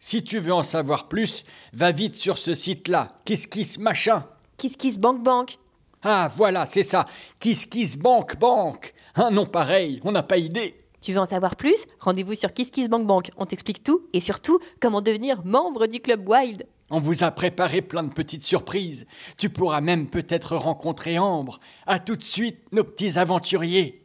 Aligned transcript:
Si 0.00 0.22
tu 0.22 0.38
veux 0.38 0.52
en 0.52 0.62
savoir 0.62 1.08
plus, 1.08 1.44
va 1.72 1.90
vite 1.92 2.14
sur 2.16 2.38
ce 2.38 2.54
site-là. 2.54 3.10
Kiss 3.24 3.46
kiss 3.46 3.78
machin. 3.78 4.24
Kiss 4.56 4.76
Kiss 4.76 4.98
Bank 4.98 5.22
Bank 5.22 5.58
Ah 6.02 6.28
voilà, 6.36 6.66
c'est 6.66 6.82
ça. 6.82 7.06
Kiss 7.38 7.66
kiss 7.66 7.96
bank 7.96 8.38
bank. 8.38 8.94
Un 9.16 9.30
nom 9.30 9.46
pareil, 9.46 10.00
on 10.04 10.12
n'a 10.12 10.22
pas 10.22 10.36
idée. 10.38 10.74
Tu 11.00 11.12
veux 11.12 11.20
en 11.20 11.26
savoir 11.26 11.56
plus? 11.56 11.86
Rendez-vous 12.00 12.34
sur 12.34 12.52
Kiss 12.52 12.70
Kiss 12.70 12.88
Bank 12.88 13.06
Bank. 13.06 13.30
On 13.36 13.46
t'explique 13.46 13.84
tout 13.84 14.02
et 14.12 14.20
surtout 14.20 14.58
comment 14.80 15.00
devenir 15.00 15.44
membre 15.44 15.86
du 15.86 16.00
club 16.00 16.28
Wild. 16.28 16.66
On 16.90 17.00
vous 17.00 17.22
a 17.22 17.30
préparé 17.30 17.82
plein 17.82 18.02
de 18.02 18.12
petites 18.12 18.42
surprises. 18.42 19.06
Tu 19.36 19.50
pourras 19.50 19.80
même 19.80 20.08
peut-être 20.08 20.56
rencontrer 20.56 21.18
Ambre. 21.18 21.58
À 21.86 21.98
tout 21.98 22.16
de 22.16 22.22
suite, 22.22 22.58
nos 22.72 22.82
petits 22.84 23.18
aventuriers. 23.18 24.02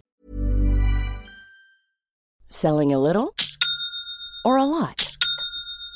Selling 2.50 2.94
a 2.94 3.00
little 3.00 3.30
or 4.46 4.58
a 4.58 4.66
lot? 4.66 5.03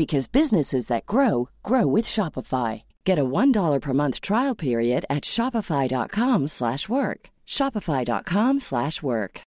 because 0.00 0.28
businesses 0.28 0.86
that 0.86 1.04
grow 1.04 1.50
grow 1.62 1.86
with 1.86 2.06
Shopify. 2.06 2.82
Get 3.04 3.18
a 3.18 3.30
$1 3.38 3.80
per 3.82 3.92
month 3.92 4.20
trial 4.22 4.54
period 4.54 5.04
at 5.10 5.24
shopify.com/work. 5.24 6.48
slash 6.48 6.88
work. 6.88 7.20
shopify.com/work. 7.46 8.60
slash 8.60 9.02
work. 9.02 9.42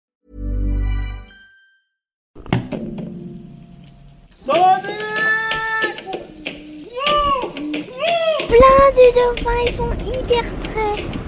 Plein 8.50 8.90
de 8.98 9.06
dauphins, 9.18 9.70
sont 9.76 9.94
hyper 10.02 10.48
près. 10.64 11.19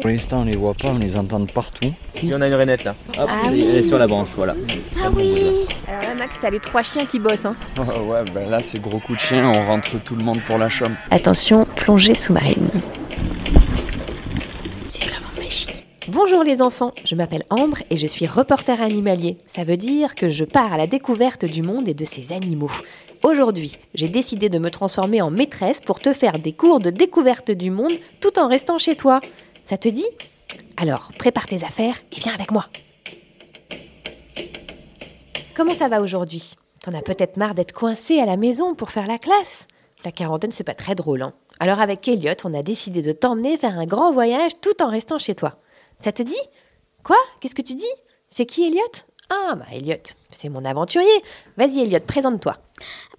Pour 0.00 0.08
l'instant, 0.10 0.40
on 0.40 0.44
les 0.44 0.56
voit 0.56 0.74
pas, 0.74 0.88
on 0.88 0.98
les 0.98 1.16
entend 1.16 1.40
de 1.40 1.50
partout. 1.50 1.92
Il 2.22 2.28
y 2.30 2.34
en 2.34 2.40
a 2.40 2.46
une 2.46 2.54
rainette 2.54 2.84
là. 2.84 2.94
Hop, 3.18 3.28
Ah 3.30 3.42
elle, 3.46 3.52
oui. 3.52 3.60
est 3.62 3.82
sur 3.82 3.98
la 3.98 4.06
branche, 4.06 4.28
voilà. 4.36 4.54
Ah 5.02 5.10
oui. 5.14 5.66
Alors 5.88 6.02
là, 6.02 6.14
Max, 6.18 6.36
t'as 6.40 6.50
les 6.50 6.60
trois 6.60 6.82
chiens 6.82 7.04
qui 7.04 7.18
bossent. 7.18 7.44
Hein. 7.46 7.56
ouais, 7.78 8.24
ben 8.34 8.48
là, 8.48 8.60
c'est 8.62 8.80
gros 8.80 8.98
coup 8.98 9.14
de 9.14 9.20
chien, 9.20 9.50
on 9.54 9.66
rentre 9.66 10.02
tout 10.02 10.14
le 10.16 10.22
monde 10.24 10.40
pour 10.46 10.56
la 10.58 10.68
chambre. 10.68 10.96
Attention, 11.10 11.66
plongée 11.76 12.14
sous-marine. 12.14 12.68
C'est 14.88 15.04
vraiment 15.08 15.26
magique. 15.36 15.84
Bonjour 16.08 16.42
les 16.42 16.62
enfants, 16.62 16.92
je 17.04 17.14
m'appelle 17.14 17.44
Ambre 17.50 17.78
et 17.90 17.96
je 17.96 18.06
suis 18.06 18.26
reporter 18.26 18.80
animalier. 18.80 19.36
Ça 19.46 19.64
veut 19.64 19.76
dire 19.76 20.14
que 20.14 20.28
je 20.30 20.44
pars 20.44 20.72
à 20.72 20.76
la 20.78 20.86
découverte 20.86 21.44
du 21.44 21.62
monde 21.62 21.88
et 21.88 21.94
de 21.94 22.04
ses 22.04 22.32
animaux. 22.32 22.70
Aujourd'hui, 23.22 23.76
j'ai 23.92 24.08
décidé 24.08 24.48
de 24.48 24.58
me 24.58 24.70
transformer 24.70 25.20
en 25.20 25.30
maîtresse 25.30 25.80
pour 25.80 26.00
te 26.00 26.14
faire 26.14 26.38
des 26.38 26.54
cours 26.54 26.80
de 26.80 26.88
découverte 26.88 27.50
du 27.50 27.70
monde 27.70 27.92
tout 28.20 28.38
en 28.38 28.48
restant 28.48 28.78
chez 28.78 28.96
toi. 28.96 29.20
Ça 29.62 29.76
te 29.76 29.88
dit? 29.88 30.06
Alors, 30.78 31.10
prépare 31.18 31.46
tes 31.46 31.62
affaires 31.62 32.00
et 32.12 32.20
viens 32.20 32.32
avec 32.32 32.50
moi. 32.50 32.66
Comment 35.54 35.74
ça 35.74 35.88
va 35.88 36.00
aujourd'hui? 36.00 36.54
T'en 36.82 36.94
as 36.94 37.02
peut-être 37.02 37.36
marre 37.36 37.54
d'être 37.54 37.74
coincé 37.74 38.18
à 38.20 38.24
la 38.24 38.38
maison 38.38 38.74
pour 38.74 38.90
faire 38.90 39.06
la 39.06 39.18
classe? 39.18 39.66
La 40.02 40.12
quarantaine, 40.12 40.52
c'est 40.52 40.64
pas 40.64 40.74
très 40.74 40.94
drôle, 40.94 41.20
hein. 41.20 41.34
Alors 41.58 41.80
avec 41.80 42.08
Elliot, 42.08 42.32
on 42.44 42.54
a 42.54 42.62
décidé 42.62 43.02
de 43.02 43.12
t'emmener 43.12 43.58
faire 43.58 43.78
un 43.78 43.84
grand 43.84 44.12
voyage 44.12 44.52
tout 44.62 44.82
en 44.82 44.88
restant 44.88 45.18
chez 45.18 45.34
toi. 45.34 45.58
Ça 45.98 46.10
te 46.10 46.22
dit? 46.22 46.40
Quoi? 47.02 47.18
Qu'est-ce 47.40 47.54
que 47.54 47.60
tu 47.60 47.74
dis? 47.74 47.84
C'est 48.30 48.46
qui 48.46 48.64
Elliot 48.64 48.80
Ah, 49.30 49.54
bah 49.54 49.66
Elliot, 49.72 49.96
c'est 50.28 50.48
mon 50.48 50.64
aventurier. 50.64 51.08
Vas-y 51.56 51.80
Elliot, 51.80 52.00
présente-toi. 52.06 52.56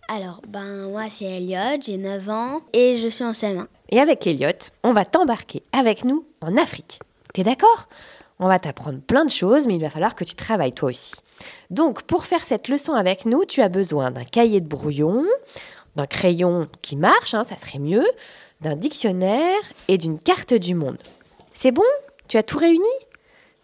Alors, 0.10 0.42
ben 0.48 0.90
moi 0.90 1.10
c'est 1.10 1.26
Elliot, 1.26 1.82
j'ai 1.82 1.98
9 1.98 2.30
ans 2.30 2.62
et 2.74 3.00
je 3.02 3.08
suis 3.08 3.24
en 3.24 3.32
CM1. 3.32 3.68
Et 3.90 4.00
avec 4.00 4.28
Elliot, 4.28 4.50
on 4.84 4.92
va 4.92 5.06
t'embarquer 5.06 5.64
avec 5.72 6.04
nous 6.04 6.26
en 6.42 6.58
Afrique. 6.58 7.00
T'es 7.34 7.44
d'accord? 7.44 7.88
On 8.40 8.48
va 8.48 8.60
t'apprendre 8.60 9.00
plein 9.00 9.24
de 9.24 9.30
choses, 9.30 9.68
mais 9.68 9.76
il 9.76 9.82
va 9.82 9.90
falloir 9.90 10.16
que 10.16 10.24
tu 10.24 10.36
travailles 10.36 10.74
toi 10.74 10.90
aussi. 10.90 11.14
Donc, 11.70 12.04
pour 12.04 12.26
faire 12.26 12.44
cette 12.44 12.68
leçon 12.68 12.94
avec 12.94 13.26
nous, 13.26 13.46
tu 13.46 13.62
as 13.62 13.70
besoin 13.70 14.12
d'un 14.12 14.26
cahier 14.26 14.60
de 14.60 14.68
brouillon, 14.68 15.24
d'un 15.96 16.08
crayon 16.08 16.68
qui 16.82 16.96
marche, 16.96 17.34
hein, 17.34 17.44
ça 17.44 17.56
serait 17.56 17.80
mieux, 17.80 18.06
d'un 18.60 18.76
dictionnaire 18.76 19.62
et 19.88 19.98
d'une 19.98 20.20
carte 20.20 20.54
du 20.54 20.76
monde. 20.76 20.98
C'est 21.54 21.72
bon? 21.72 21.84
Tu 22.28 22.38
as 22.38 22.44
tout 22.44 22.58
réuni? 22.58 22.84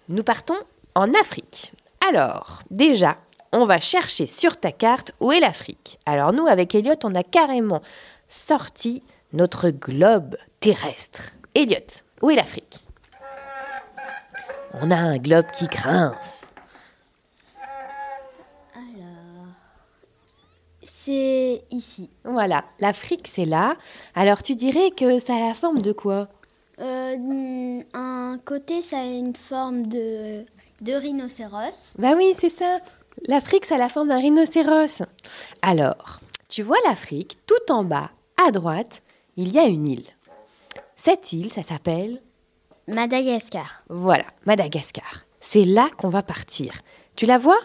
Nous 0.10 0.24
partons 0.24 0.58
en 0.96 1.14
Afrique. 1.14 1.74
Alors, 2.10 2.62
déjà, 2.72 3.18
on 3.52 3.66
va 3.66 3.80
chercher 3.80 4.28
sur 4.28 4.58
ta 4.58 4.72
carte 4.72 5.12
où 5.20 5.32
est 5.32 5.40
l'Afrique. 5.40 6.00
Alors 6.06 6.32
nous, 6.32 6.48
avec 6.48 6.74
Elliot, 6.74 6.96
on 7.04 7.16
a 7.16 7.24
carrément 7.24 7.82
sorti 8.28 9.04
notre 9.34 9.70
globe 9.72 10.38
terrestre. 10.60 11.32
Elliot, 11.54 12.04
où 12.22 12.30
est 12.30 12.36
l'Afrique? 12.36 12.80
On 14.74 14.92
a 14.92 14.96
un 14.96 15.18
globe 15.18 15.48
qui 15.52 15.68
grince. 15.68 16.44
C'est 20.84 21.64
ici. 21.72 22.10
Voilà, 22.26 22.66
l'Afrique 22.80 23.30
c'est 23.34 23.46
là. 23.46 23.78
Alors 24.14 24.44
tu 24.44 24.56
dirais 24.56 24.92
que 24.92 25.20
ça 25.20 25.36
a 25.36 25.40
la 25.40 25.54
forme 25.54 25.82
de 25.82 25.94
quoi? 25.94 26.28
Euh, 26.80 27.82
un 27.94 28.40
côté 28.44 28.82
ça 28.82 29.00
a 29.00 29.06
une 29.06 29.36
forme 29.36 29.88
de, 29.88 30.46
de 30.82 30.94
rhinocéros. 30.94 31.94
Bah 31.98 32.14
oui, 32.16 32.34
c'est 32.38 32.50
ça. 32.50 32.80
L'Afrique, 33.28 33.66
ça 33.66 33.76
a 33.76 33.80
la 33.80 33.90
forme 33.90 34.10
d'un 34.10 34.20
rhinocéros. 34.20 35.02
Alors, 35.62 36.20
tu 36.50 36.62
vois 36.64 36.78
l'Afrique, 36.86 37.38
tout 37.48 37.74
en 37.74 37.84
bas, 37.84 38.12
à 38.46 38.52
droite, 38.52 39.02
il 39.36 39.52
y 39.52 39.60
a 39.60 39.66
une 39.66 39.88
île. 39.88 40.06
Cette 40.96 41.34
île, 41.34 41.52
ça 41.52 41.64
s'appelle, 41.64 42.22
Madagascar. 42.88 43.84
voilà, 43.90 44.26
Madagascar. 44.46 45.26
C'est 45.40 45.66
là 45.66 45.90
qu'on 45.98 46.10
va 46.10 46.24
partir. 46.24 46.74
Tu 47.16 47.26
la 47.26 47.38
vois? 47.38 47.60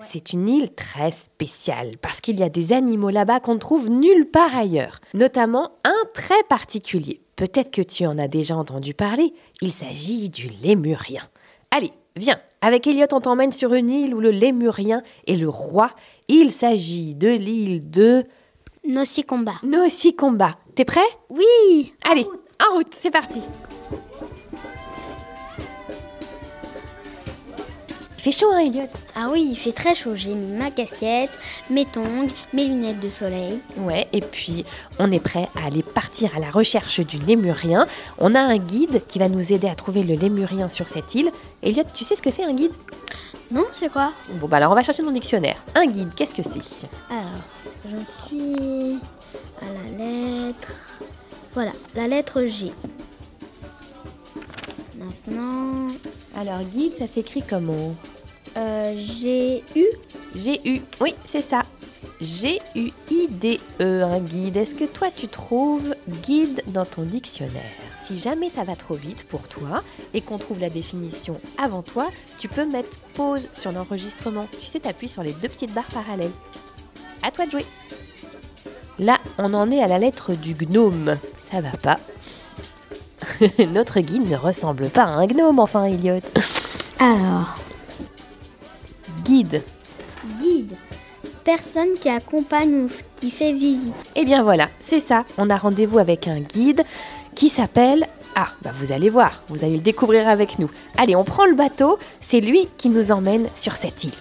C'est 0.00 0.32
une 0.32 0.48
île 0.48 0.74
très 0.74 1.10
spéciale 1.10 1.96
parce 2.02 2.20
qu'il 2.20 2.38
y 2.38 2.42
a 2.42 2.50
des 2.50 2.72
animaux 2.72 3.08
là-bas 3.10 3.40
qu'on 3.40 3.54
ne 3.54 3.58
trouve 3.58 3.88
nulle 3.88 4.26
part 4.30 4.54
ailleurs, 4.54 5.00
notamment 5.14 5.72
un 5.84 5.96
très 6.12 6.42
particulier. 6.48 7.22
Peut-être 7.36 7.70
que 7.70 7.82
tu 7.82 8.04
en 8.06 8.18
as 8.18 8.28
déjà 8.28 8.56
entendu 8.56 8.92
parler. 8.94 9.32
Il 9.62 9.72
s'agit 9.72 10.28
du 10.28 10.48
lémurien. 10.62 11.22
Allez, 11.70 11.92
viens. 12.18 12.38
Avec 12.60 12.86
Elliot, 12.86 13.06
on 13.12 13.20
t'emmène 13.20 13.52
sur 13.52 13.72
une 13.74 13.88
île 13.88 14.14
où 14.14 14.20
le 14.20 14.30
lémurien 14.30 15.02
est 15.26 15.36
le 15.36 15.48
roi. 15.48 15.90
Il 16.28 16.50
s'agit 16.50 17.14
de 17.14 17.28
l'île 17.28 17.88
de 17.88 18.24
Nocikomba. 18.86 19.54
Nocikomba. 19.62 20.56
T'es 20.74 20.84
prêt? 20.84 21.00
Oui 21.30 21.94
Allez, 22.10 22.26
en 22.68 22.76
route, 22.76 22.92
c'est 22.92 23.10
parti. 23.10 23.42
Il 28.18 28.22
fait 28.22 28.32
chaud, 28.32 28.50
hein, 28.52 28.58
Elliot 28.58 28.88
Ah 29.14 29.28
oui, 29.30 29.46
il 29.52 29.56
fait 29.56 29.70
très 29.72 29.94
chaud. 29.94 30.16
J'ai 30.16 30.34
mis 30.34 30.56
ma 30.56 30.72
casquette, 30.72 31.38
mes 31.70 31.84
tongs, 31.84 32.26
mes 32.52 32.66
lunettes 32.66 32.98
de 32.98 33.10
soleil. 33.10 33.60
Ouais, 33.76 34.08
et 34.12 34.20
puis 34.20 34.64
on 34.98 35.12
est 35.12 35.20
prêt 35.20 35.48
à 35.56 35.66
aller 35.66 35.84
partir 35.84 36.36
à 36.36 36.40
la 36.40 36.50
recherche 36.50 36.98
du 36.98 37.18
lémurien. 37.18 37.86
On 38.18 38.34
a 38.34 38.40
un 38.40 38.56
guide 38.58 39.02
qui 39.06 39.20
va 39.20 39.28
nous 39.28 39.52
aider 39.52 39.68
à 39.68 39.76
trouver 39.76 40.02
le 40.02 40.16
lémurien 40.16 40.68
sur 40.68 40.88
cette 40.88 41.14
île. 41.14 41.30
Elliot, 41.62 41.84
tu 41.94 42.02
sais 42.02 42.16
ce 42.16 42.22
que 42.22 42.32
c'est 42.32 42.42
un 42.44 42.54
guide? 42.54 42.72
Non, 43.52 43.66
c'est 43.70 43.90
quoi? 43.90 44.12
Bon, 44.32 44.48
bah 44.48 44.56
alors 44.56 44.72
on 44.72 44.74
va 44.74 44.82
chercher 44.82 45.02
dans 45.02 45.10
le 45.10 45.14
dictionnaire. 45.14 45.56
Un 45.76 45.86
guide, 45.86 46.12
qu'est-ce 46.16 46.34
que 46.34 46.42
c'est? 46.42 46.88
Alors, 47.08 47.22
je 47.84 48.26
suis 48.26 48.98
à 49.62 49.66
la 49.66 50.04
lettre. 50.04 50.72
Voilà, 51.54 51.72
la 51.94 52.08
lettre 52.08 52.44
G. 52.46 52.72
Maintenant, 54.98 55.88
Alors, 56.36 56.62
guide, 56.62 56.92
ça 56.98 57.06
s'écrit 57.06 57.42
comment? 57.42 57.94
Euh, 58.56 58.96
G-U. 58.96 59.86
G-U. 60.34 60.80
Oui, 61.00 61.14
c'est 61.24 61.40
ça. 61.40 61.62
G-U-I-D-E, 62.20 64.02
un 64.02 64.20
guide. 64.20 64.56
Est-ce 64.56 64.74
que 64.74 64.84
toi 64.84 65.08
tu 65.14 65.28
trouves 65.28 65.94
guide 66.22 66.62
dans 66.68 66.84
ton 66.84 67.02
dictionnaire? 67.02 67.62
Si 67.96 68.18
jamais 68.18 68.48
ça 68.48 68.64
va 68.64 68.74
trop 68.74 68.94
vite 68.94 69.24
pour 69.24 69.48
toi 69.48 69.82
et 70.14 70.20
qu'on 70.20 70.38
trouve 70.38 70.58
la 70.58 70.70
définition 70.70 71.40
avant 71.62 71.82
toi, 71.82 72.08
tu 72.38 72.48
peux 72.48 72.66
mettre 72.66 72.98
pause 73.14 73.48
sur 73.52 73.70
l'enregistrement. 73.70 74.48
Tu 74.60 74.66
sais, 74.66 74.80
t'appuies 74.80 75.08
sur 75.08 75.22
les 75.22 75.32
deux 75.32 75.48
petites 75.48 75.72
barres 75.74 75.84
parallèles. 75.92 76.32
À 77.22 77.30
toi 77.30 77.46
de 77.46 77.52
jouer. 77.52 77.66
Là, 78.98 79.18
on 79.38 79.54
en 79.54 79.70
est 79.70 79.82
à 79.82 79.86
la 79.86 79.98
lettre 79.98 80.34
du 80.34 80.54
gnome. 80.54 81.16
Ça 81.52 81.60
va 81.60 81.70
pas. 81.70 82.00
Notre 83.72 84.00
guide 84.00 84.30
ne 84.30 84.36
ressemble 84.36 84.88
pas 84.90 85.04
à 85.04 85.08
un 85.08 85.26
gnome, 85.26 85.58
enfin, 85.58 85.84
Elliot. 85.84 86.20
Alors, 86.98 87.56
Guide. 89.24 89.62
guide. 90.40 90.74
Personne 91.44 91.92
qui 92.00 92.08
accompagne 92.08 92.74
ou 92.84 92.90
qui 93.16 93.30
fait 93.30 93.52
visite. 93.52 93.94
Eh 94.16 94.24
bien 94.24 94.42
voilà, 94.42 94.68
c'est 94.80 95.00
ça. 95.00 95.24
On 95.38 95.48
a 95.50 95.56
rendez-vous 95.56 95.98
avec 95.98 96.28
un 96.28 96.40
guide 96.40 96.82
qui 97.34 97.48
s'appelle... 97.48 98.06
Ah, 98.34 98.48
bah 98.62 98.70
vous 98.78 98.92
allez 98.92 99.10
voir, 99.10 99.42
vous 99.48 99.64
allez 99.64 99.76
le 99.76 99.82
découvrir 99.82 100.28
avec 100.28 100.58
nous. 100.58 100.70
Allez, 100.96 101.16
on 101.16 101.24
prend 101.24 101.44
le 101.46 101.54
bateau, 101.54 101.98
c'est 102.20 102.40
lui 102.40 102.68
qui 102.76 102.88
nous 102.88 103.10
emmène 103.10 103.48
sur 103.54 103.72
cette 103.74 104.04
île. 104.04 104.12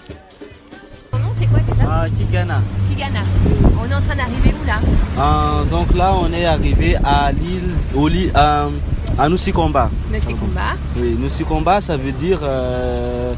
Ton 1.11 1.19
nom 1.19 1.29
c'est 1.37 1.45
quoi 1.47 1.59
déjà? 1.59 1.83
Ah, 1.87 2.05
Kigana. 2.09 2.61
Kigana. 2.89 3.21
On 3.87 3.91
est 3.91 3.95
en 3.95 4.01
train 4.01 4.15
d'arriver 4.15 4.53
où 4.61 4.65
là 4.67 4.79
Ah, 5.17 5.63
donc 5.71 5.93
là, 5.95 6.13
on 6.19 6.31
est 6.33 6.45
arrivé 6.45 6.95
à 7.03 7.31
l'île, 7.31 7.71
au 7.95 8.07
lit, 8.07 8.29
à, 8.35 8.67
à 9.17 9.29
Nusikomba. 9.29 9.89
Nosikumba. 10.11 10.61
Oui, 10.97 11.15
Nusikomba, 11.17 11.79
ça 11.81 11.95
veut 11.95 12.11
dire 12.11 12.39
euh, 12.43 13.33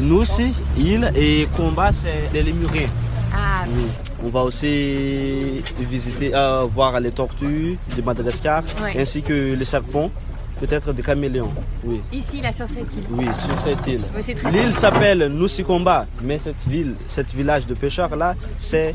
Nusi, 0.00 0.52
île, 0.76 1.12
et 1.14 1.46
Komba, 1.56 1.92
c'est 1.92 2.28
les 2.32 2.42
Lémuriens. 2.42 2.88
Ah, 3.32 3.64
Oui. 3.68 3.84
On 4.24 4.30
va 4.30 4.40
aussi 4.42 5.62
visiter, 5.78 6.34
euh, 6.34 6.64
voir 6.68 6.98
les 6.98 7.12
tortues 7.12 7.78
de 7.96 8.02
Madagascar, 8.02 8.64
Ouais. 8.82 9.00
ainsi 9.00 9.22
que 9.22 9.54
les 9.54 9.64
serpents, 9.64 10.10
peut-être 10.58 10.92
des 10.92 11.02
caméléons. 11.02 11.52
Oui, 11.84 12.00
ici 12.12 12.40
là 12.40 12.50
sur 12.52 12.66
cette 12.68 12.92
île. 12.96 13.04
oui, 13.12 13.26
sur 13.46 13.60
cette 13.60 13.86
île. 13.86 14.00
Oui, 14.16 14.34
L'île 14.52 14.72
s'appelle 14.74 15.28
Nusikomba, 15.32 16.06
mais 16.20 16.40
cette 16.40 16.66
ville, 16.66 16.94
cette 17.06 17.32
village 17.32 17.64
de 17.66 17.74
pêcheurs 17.74 18.16
là, 18.16 18.34
c'est 18.56 18.92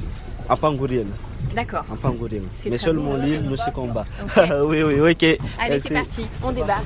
à 0.50 0.58
Panguriel. 0.58 1.08
D'accord. 1.56 1.86
En 1.92 2.14
Mais 2.70 2.78
seulement 2.78 3.16
l'île 3.16 3.44
Nusikomba. 3.44 4.06
oui, 4.66 4.84
oui, 4.84 5.12
ok. 5.12 5.40
Allez, 5.60 5.80
c'est 5.82 5.94
parti, 5.94 6.26
on 6.44 6.52
débarque. 6.52 6.84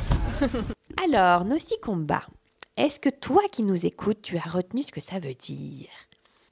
Alors, 1.04 1.45
Nosikomba, 1.45 2.24
est-ce 2.75 3.00
que 3.00 3.09
toi 3.09 3.42
qui 3.51 3.63
nous 3.63 3.86
écoutes, 3.86 4.21
tu 4.21 4.38
as 4.38 4.50
retenu 4.50 4.83
ce 4.83 4.92
que 4.92 5.00
ça 5.00 5.19
veut 5.19 5.33
dire? 5.33 5.88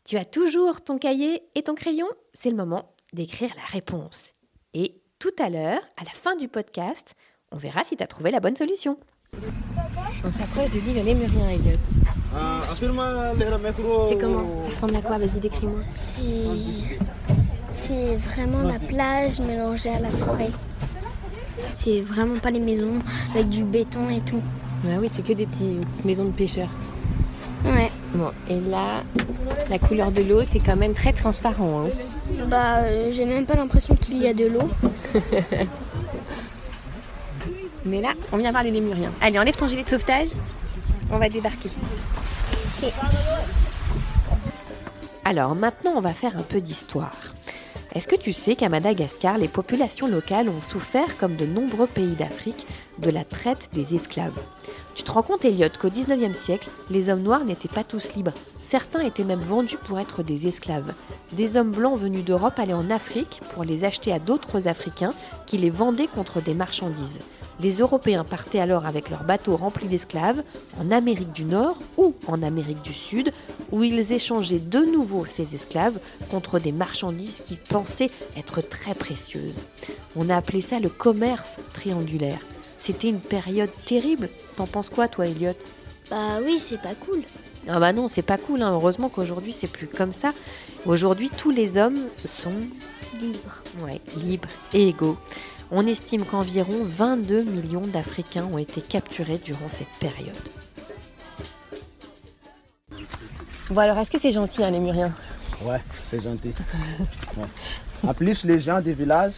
Tu 0.05 0.17
as 0.17 0.25
toujours 0.25 0.81
ton 0.81 0.97
cahier 0.97 1.43
et 1.55 1.63
ton 1.63 1.75
crayon? 1.75 2.07
C'est 2.33 2.49
le 2.51 2.55
moment 2.55 2.93
d'écrire 3.13 3.51
la 3.55 3.63
réponse. 3.63 4.31
Et 4.73 5.01
tout 5.19 5.33
à 5.39 5.49
l'heure, 5.49 5.81
à 5.97 6.03
la 6.03 6.11
fin 6.11 6.35
du 6.35 6.47
podcast, 6.47 7.15
on 7.51 7.57
verra 7.57 7.83
si 7.83 7.97
tu 7.97 8.03
as 8.03 8.07
trouvé 8.07 8.31
la 8.31 8.39
bonne 8.39 8.55
solution. 8.55 8.97
On 10.27 10.31
s'approche 10.31 10.69
de 10.71 10.79
l'île 10.79 11.03
Lémurien, 11.05 11.49
Elliot. 11.49 11.77
Ah, 12.35 12.61
le 12.81 13.57
micro. 13.57 14.09
Ça 14.09 14.71
ressemble 14.75 14.95
à 14.95 15.01
quoi 15.01 15.17
Vas-y, 15.17 15.39
décris-moi. 15.39 15.79
C'est 15.93 16.97
c'est 17.87 18.15
vraiment 18.15 18.61
la 18.67 18.79
plage 18.79 19.39
mélangée 19.39 19.89
à 19.91 19.99
la 19.99 20.09
forêt. 20.09 20.49
C'est 21.73 22.01
vraiment 22.01 22.39
pas 22.39 22.49
les 22.49 22.59
maisons 22.59 22.99
avec 23.33 23.49
du 23.49 23.63
béton 23.63 24.09
et 24.09 24.21
tout. 24.21 24.41
Ah 24.85 24.97
oui, 24.99 25.09
c'est 25.11 25.23
que 25.23 25.33
des 25.33 25.45
petites 25.45 25.81
maisons 26.03 26.25
de 26.25 26.31
pêcheurs. 26.31 26.69
Ouais. 27.63 27.91
Bon, 28.13 28.31
et 28.49 28.59
là, 28.69 29.03
la 29.69 29.79
couleur 29.79 30.11
de 30.11 30.21
l'eau, 30.21 30.41
c'est 30.47 30.59
quand 30.59 30.75
même 30.75 30.93
très 30.93 31.11
transparent. 31.13 31.85
hein. 31.85 31.89
Bah, 32.49 32.77
euh, 32.83 33.11
j'ai 33.13 33.25
même 33.25 33.45
pas 33.45 33.55
l'impression 33.55 33.95
qu'il 33.95 34.21
y 34.21 34.27
a 34.27 34.33
de 34.33 34.45
l'eau. 34.45 34.69
Mais 37.85 38.01
là, 38.01 38.13
on 38.31 38.37
vient 38.37 38.51
voir 38.51 38.63
les 38.63 38.71
lémuriens. 38.71 39.11
Allez, 39.21 39.37
enlève 39.37 39.55
ton 39.55 39.67
gilet 39.67 39.83
de 39.83 39.89
sauvetage. 39.89 40.29
On 41.11 41.19
va 41.19 41.29
débarquer. 41.29 41.69
Alors 45.23 45.55
maintenant, 45.55 45.93
on 45.95 46.01
va 46.01 46.13
faire 46.13 46.35
un 46.37 46.41
peu 46.41 46.61
d'histoire. 46.61 47.15
Est-ce 47.93 48.07
que 48.07 48.15
tu 48.15 48.33
sais 48.33 48.55
qu'à 48.55 48.67
Madagascar, 48.67 49.37
les 49.37 49.47
populations 49.47 50.07
locales 50.07 50.49
ont 50.49 50.61
souffert, 50.61 51.17
comme 51.17 51.35
de 51.35 51.45
nombreux 51.45 51.87
pays 51.87 52.15
d'Afrique, 52.15 52.67
de 52.99 53.09
la 53.09 53.25
traite 53.25 53.69
des 53.73 53.95
esclaves 53.95 54.39
Tu 54.93 55.03
te 55.03 55.11
rends 55.11 55.23
compte, 55.23 55.45
Elliot, 55.45 55.69
qu'au 55.79 55.89
19e 55.89 56.33
siècle, 56.33 56.69
les 56.89 57.09
hommes 57.09 57.21
noirs 57.21 57.45
n'étaient 57.45 57.67
pas 57.67 57.83
tous 57.83 58.15
libres. 58.15 58.33
Certains 58.59 59.01
étaient 59.01 59.23
même 59.23 59.41
vendus 59.41 59.77
pour 59.77 59.99
être 59.99 60.23
des 60.23 60.47
esclaves. 60.47 60.93
Des 61.33 61.57
hommes 61.57 61.71
blancs 61.71 61.99
venus 61.99 62.23
d'Europe 62.23 62.59
allaient 62.59 62.73
en 62.73 62.89
Afrique 62.89 63.41
pour 63.49 63.63
les 63.63 63.83
acheter 63.83 64.11
à 64.11 64.19
d'autres 64.19 64.67
Africains 64.67 65.13
qui 65.45 65.57
les 65.57 65.69
vendaient 65.69 66.07
contre 66.07 66.41
des 66.41 66.53
marchandises. 66.53 67.21
Les 67.61 67.79
Européens 67.79 68.25
partaient 68.25 68.59
alors 68.59 68.85
avec 68.85 69.09
leurs 69.09 69.23
bateaux 69.23 69.55
remplis 69.55 69.87
d'esclaves 69.87 70.43
en 70.77 70.91
Amérique 70.91 71.31
du 71.31 71.45
Nord 71.45 71.77
ou 71.97 72.13
en 72.27 72.43
Amérique 72.43 72.81
du 72.81 72.93
Sud, 72.93 73.31
où 73.71 73.83
ils 73.83 74.11
échangeaient 74.11 74.59
de 74.59 74.79
nouveau 74.79 75.25
ces 75.25 75.55
esclaves 75.55 75.97
contre 76.29 76.59
des 76.59 76.73
marchandises 76.73 77.39
qu'ils 77.39 77.59
pensaient 77.59 78.11
être 78.35 78.61
très 78.61 78.93
précieuses. 78.93 79.67
On 80.17 80.29
a 80.29 80.35
appelé 80.35 80.59
ça 80.59 80.79
le 80.79 80.89
commerce 80.89 81.57
triangulaire. 81.73 82.39
C'était 82.77 83.09
une 83.09 83.19
période 83.19 83.69
terrible. 83.85 84.29
T'en 84.55 84.67
penses 84.67 84.89
quoi, 84.89 85.07
toi, 85.07 85.25
Elliot? 85.25 85.53
Bah 86.09 86.39
oui, 86.43 86.59
c'est 86.59 86.81
pas 86.81 86.93
cool. 86.93 87.23
Ah 87.67 87.79
bah 87.79 87.93
non, 87.93 88.07
c'est 88.07 88.21
pas 88.21 88.37
cool. 88.37 88.61
hein. 88.61 88.71
Heureusement 88.71 89.09
qu'aujourd'hui, 89.09 89.53
c'est 89.53 89.67
plus 89.67 89.87
comme 89.87 90.11
ça. 90.11 90.33
Aujourd'hui, 90.85 91.29
tous 91.35 91.49
les 91.49 91.77
hommes 91.77 91.99
sont 92.25 92.53
Libre. 93.19 93.61
Ouais, 93.79 94.01
libres 94.17 94.49
et 94.73 94.89
égaux. 94.89 95.17
On 95.71 95.87
estime 95.87 96.25
qu'environ 96.25 96.83
22 96.83 97.43
millions 97.43 97.81
d'Africains 97.81 98.45
ont 98.51 98.57
été 98.57 98.81
capturés 98.81 99.37
durant 99.37 99.69
cette 99.69 99.89
période. 99.99 100.35
Bon 103.69 103.79
alors, 103.81 103.97
est-ce 103.97 104.11
que 104.11 104.19
c'est 104.19 104.31
gentil, 104.31 104.63
hein, 104.63 104.69
les 104.71 104.79
Muriens? 104.79 105.13
Ouais, 105.63 105.81
c'est 106.11 106.21
gentil. 106.21 106.53
Ouais. 107.37 107.45
En 108.03 108.13
plus, 108.13 108.43
les 108.43 108.59
gens 108.59 108.81
des 108.81 108.93
villages, 108.93 109.33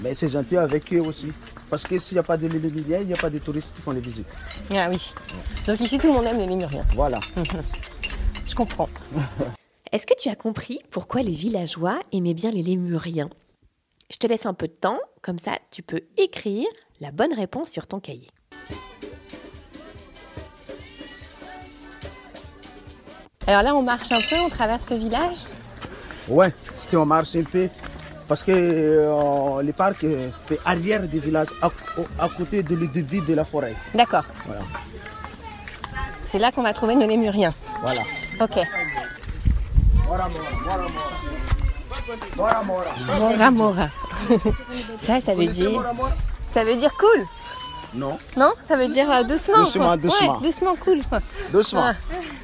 ben, 0.00 0.14
c'est 0.14 0.28
gentil 0.28 0.56
avec 0.56 0.92
eux 0.92 1.00
aussi. 1.00 1.32
Parce 1.70 1.84
que 1.84 1.98
s'il 1.98 2.14
n'y 2.14 2.20
a 2.20 2.22
pas 2.22 2.36
de 2.36 2.46
Lémuriens, 2.46 3.00
il 3.00 3.06
n'y 3.08 3.12
a 3.12 3.16
pas 3.16 3.30
de 3.30 3.38
touristes 3.38 3.74
qui 3.74 3.82
font 3.82 3.90
les 3.90 4.00
visites. 4.00 4.26
Ah 4.74 4.88
oui. 4.90 5.12
Donc 5.66 5.80
ici, 5.80 5.98
tout 5.98 6.06
le 6.06 6.14
monde 6.14 6.24
aime 6.24 6.38
les 6.38 6.46
Lémuriens. 6.46 6.84
Voilà. 6.94 7.20
Je 8.46 8.54
comprends. 8.54 8.88
Est-ce 9.92 10.06
que 10.06 10.14
tu 10.18 10.28
as 10.28 10.36
compris 10.36 10.80
pourquoi 10.90 11.22
les 11.22 11.32
villageois 11.32 11.98
aimaient 12.12 12.34
bien 12.34 12.50
les 12.50 12.62
Lémuriens? 12.62 13.30
Je 14.10 14.16
te 14.16 14.26
laisse 14.26 14.46
un 14.46 14.54
peu 14.54 14.68
de 14.68 14.74
temps, 14.74 14.98
comme 15.22 15.38
ça 15.38 15.58
tu 15.70 15.82
peux 15.82 16.00
écrire 16.16 16.66
la 17.00 17.10
bonne 17.10 17.34
réponse 17.34 17.70
sur 17.70 17.86
ton 17.86 18.00
cahier. 18.00 18.28
Alors 23.46 23.62
là, 23.62 23.74
on 23.74 23.82
marche 23.82 24.12
un 24.12 24.20
peu, 24.20 24.36
on 24.44 24.50
traverse 24.50 24.90
le 24.90 24.96
village? 24.96 25.36
Ouais, 26.28 26.52
si 26.78 26.96
on 26.96 27.06
marche 27.06 27.34
un 27.34 27.44
peu, 27.44 27.70
parce 28.28 28.44
que 28.44 28.52
euh, 28.52 29.62
le 29.62 29.72
parc 29.72 30.04
fait 30.46 30.60
arrière 30.64 31.02
du 31.08 31.18
village, 31.18 31.48
à, 31.62 32.28
côté 32.28 32.62
de 32.62 32.74
le 32.76 32.86
début 32.86 33.22
de 33.22 33.34
la 33.34 33.44
forêt. 33.44 33.74
D'accord. 33.94 34.24
Voilà. 34.46 34.60
C'est 36.30 36.38
là 36.38 36.52
qu'on 36.52 36.62
va 36.62 36.74
trouver 36.74 36.94
nos 36.94 37.06
Lémuriens. 37.06 37.54
Voilà. 37.82 38.02
Ok. 38.40 38.56
Mora, 40.06 40.28
mora, 40.28 40.50
mora, 40.64 40.88
mora. 40.88 41.18
Mora, 42.36 42.62
mora. 42.62 42.94
Mora 43.18 43.50
Mora. 43.50 43.88
ça, 45.02 45.20
ça 45.22 45.34
veut 45.34 45.46
dire. 45.46 45.82
Ça 46.52 46.64
veut 46.64 46.76
dire 46.76 46.92
cool. 46.98 47.24
Non, 47.94 48.18
Non? 48.36 48.52
Ça 48.68 48.76
veut 48.76 48.88
dire 48.88 49.10
euh, 49.10 49.22
doucement. 49.24 49.58
Doucement, 49.58 49.84
quoi. 49.86 49.96
doucement. 49.96 50.36
Ouais, 50.38 50.46
doucement, 50.46 50.76
cool. 50.76 51.02
quoi. 51.08 51.20
doucement. 51.50 51.84
Ah. 51.86 51.94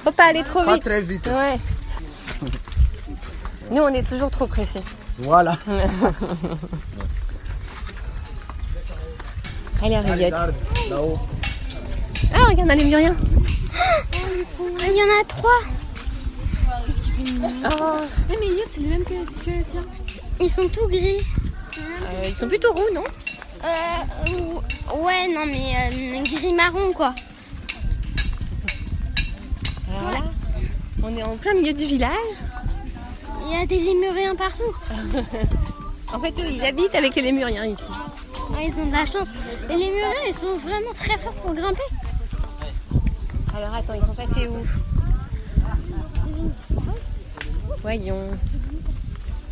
Faut 0.03 0.13
pas 0.13 0.25
aller 0.25 0.43
trop 0.43 0.65
Pas 0.65 0.75
vite. 0.75 0.85
très 0.85 1.03
vite. 1.03 1.27
Ouais. 1.27 2.49
Nous, 3.71 3.83
on 3.83 3.89
est 3.89 4.07
toujours 4.07 4.31
trop 4.31 4.47
pressés. 4.47 4.83
Voilà. 5.19 5.57
Allez, 9.83 9.95
Harriet. 9.97 10.25
Regarde, 10.27 10.55
là-haut. 10.91 11.19
Ah, 12.33 12.45
regarde, 12.49 12.67
on 12.67 12.71
a 12.71 12.75
les 12.75 12.85
Lémuriens. 12.85 13.17
Ah, 13.75 14.01
Il 14.87 14.97
y 14.97 15.03
en 15.03 15.21
a 15.21 15.25
trois. 15.27 15.61
Oh, 17.71 18.01
mais 18.29 18.35
Elliot, 18.47 18.65
c'est 18.71 18.81
le 18.81 18.89
même 18.89 19.05
que, 19.05 19.11
que 19.45 19.51
le 19.51 19.65
tien. 19.65 19.85
Ils 20.41 20.51
sont 20.51 20.69
tout 20.69 20.87
gris. 20.89 21.21
euh, 21.79 22.23
ils 22.27 22.35
sont 22.35 22.49
plutôt 22.49 22.73
roux, 22.73 22.91
non? 22.95 23.05
Euh, 23.65 24.31
ou- 24.33 24.61
ouais, 25.05 25.29
non, 25.35 25.47
mais 25.47 25.75
euh, 25.77 26.23
gris 26.23 26.53
marron, 26.55 26.93
quoi. 26.93 27.15
Alors 29.91 30.11
là, 30.13 30.21
on 31.03 31.17
est 31.17 31.23
en 31.23 31.37
plein 31.37 31.55
milieu 31.55 31.73
du 31.73 31.85
village. 31.85 32.11
Il 33.45 33.53
y 33.53 33.63
a 33.63 33.67
des 33.67 33.79
lémuriens 33.79 34.35
partout. 34.35 34.75
En 36.13 36.21
fait, 36.21 36.33
eux, 36.39 36.49
ils 36.49 36.65
habitent 36.65 36.95
avec 36.95 37.17
les 37.17 37.23
Lémuriens 37.23 37.65
ici. 37.65 37.83
Ah, 38.55 38.63
ils 38.63 38.79
ont 38.79 38.87
de 38.87 38.93
la 38.93 39.05
chance. 39.05 39.31
Et 39.69 39.73
les 39.73 39.79
lémuriens, 39.87 40.23
ils 40.29 40.35
sont 40.35 40.57
vraiment 40.59 40.93
très 40.95 41.19
forts 41.19 41.33
pour 41.33 41.53
grimper. 41.53 41.83
Alors 43.53 43.75
attends, 43.75 43.95
ils 43.95 44.05
sont 44.05 44.15
passés 44.15 44.47
où? 44.47 44.63
Voyons. 47.83 48.31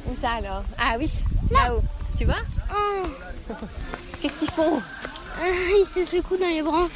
Où 0.08 0.14
ça 0.14 0.30
alors? 0.34 0.62
Ah 0.78 0.94
oui, 1.00 1.10
là-haut. 1.50 1.82
Tu 2.16 2.26
vois? 2.26 2.36
Oh, 2.72 3.06
Qu'est-ce 4.22 4.34
qu'ils 4.34 4.50
font? 4.50 4.80
Ah, 5.40 5.46
il 5.80 5.84
se 5.84 6.04
secoue 6.04 6.36
dans 6.36 6.46
les 6.46 6.62
branches. 6.62 6.92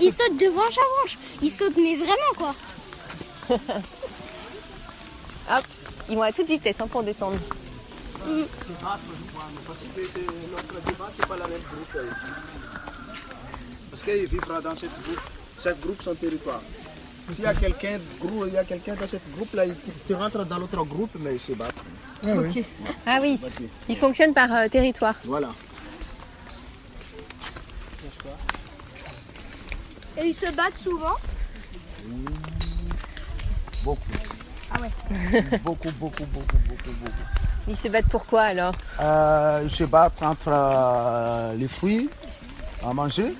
Il 0.00 0.12
saute 0.12 0.36
de 0.38 0.50
branche 0.50 0.78
à 0.78 1.00
branche. 1.00 1.18
Il 1.42 1.50
saute, 1.50 1.74
mais 1.76 1.96
vraiment 1.96 2.34
quoi. 2.36 2.54
Hop, 5.50 5.64
ils 6.08 6.16
vont 6.16 6.22
à 6.22 6.32
toute 6.32 6.48
vitesse 6.48 6.76
hein, 6.80 6.86
pour 6.86 7.02
descendre. 7.02 7.38
Parce 13.90 14.02
qu'il 14.02 14.26
vivra 14.26 14.60
dans 14.60 14.76
cette 14.76 15.02
groupe, 15.02 15.20
cette 15.58 15.80
groupe 15.80 16.02
son 16.02 16.14
territoire. 16.14 16.62
S'il 17.34 17.44
y 17.44 17.46
a 17.46 17.54
quelqu'un 17.54 17.98
il 18.46 18.52
y 18.52 18.58
a 18.58 18.64
quelqu'un 18.64 18.94
dans 18.94 19.06
cette 19.06 19.30
groupe 19.34 19.54
là, 19.54 19.64
il 19.64 19.74
tu 20.06 20.14
rentres 20.14 20.44
dans 20.44 20.58
l'autre 20.58 20.84
groupe, 20.84 21.10
mais 21.20 21.34
il 21.34 21.40
se 21.40 21.52
bat. 21.52 21.68
Ok. 22.22 22.64
Ah 23.06 23.18
oui, 23.20 23.38
ils 23.88 23.96
fonctionnent 23.96 24.34
par 24.34 24.52
euh, 24.52 24.68
territoire. 24.68 25.14
Voilà. 25.24 25.50
Et 30.16 30.26
ils 30.26 30.34
se 30.34 30.50
battent 30.52 30.78
souvent? 30.78 31.16
Beaucoup. 33.82 34.33
Ah 34.74 34.80
ouais. 34.80 35.58
beaucoup, 35.64 35.90
beaucoup, 35.92 36.24
beaucoup, 36.26 36.58
beaucoup, 36.68 36.90
beaucoup. 37.00 37.12
Ils 37.68 37.76
se 37.76 37.88
battent 37.88 38.08
pour 38.08 38.26
quoi 38.26 38.42
alors? 38.42 38.74
Euh, 39.00 39.62
ils 39.64 39.70
se 39.70 39.84
battent 39.84 40.22
entre 40.22 40.48
euh, 40.48 41.54
les 41.54 41.68
fruits 41.68 42.10
à 42.84 42.92
manger, 42.92 43.34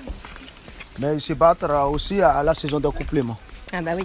mais 0.99 1.15
ils 1.15 1.21
se 1.21 1.35
battent 1.35 1.65
euh, 1.65 1.83
aussi 1.85 2.23
à 2.23 2.43
la 2.43 2.55
saison 2.55 2.81
d'accouplement. 2.81 3.37
Ah 3.73 3.83
bah 3.83 3.93
oui. 3.97 4.05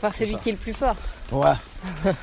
Voir 0.00 0.14
celui 0.14 0.38
qui 0.38 0.50
est 0.50 0.52
le 0.52 0.58
plus 0.58 0.72
fort. 0.72 0.96
Ouais. 1.32 1.54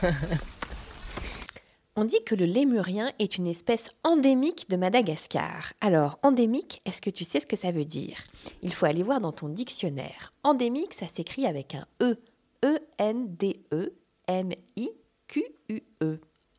On 1.98 2.04
dit 2.04 2.20
que 2.26 2.36
le 2.36 2.46
lémurien 2.46 3.12
est 3.20 3.38
une 3.38 3.48
espèce 3.48 3.90
endémique 4.04 4.70
de 4.70 4.76
Madagascar. 4.76 5.72
Alors, 5.80 6.20
endémique, 6.24 6.82
est-ce 6.86 7.02
que 7.02 7.10
tu 7.10 7.24
sais 7.24 7.40
ce 7.40 7.48
que 7.48 7.56
ça 7.56 7.72
veut 7.72 7.86
dire? 7.86 8.18
Il 8.62 8.74
faut 8.74 8.86
aller 8.86 9.02
voir 9.04 9.22
dans 9.22 9.32
ton 9.32 9.48
dictionnaire. 9.48 10.34
Endémique, 10.44 10.94
ça 10.94 11.08
s'écrit 11.08 11.46
avec 11.46 11.74
un 11.74 11.86
E. 12.02 12.18
E-N-D-E-M-I-Q-U-E. 12.64 13.92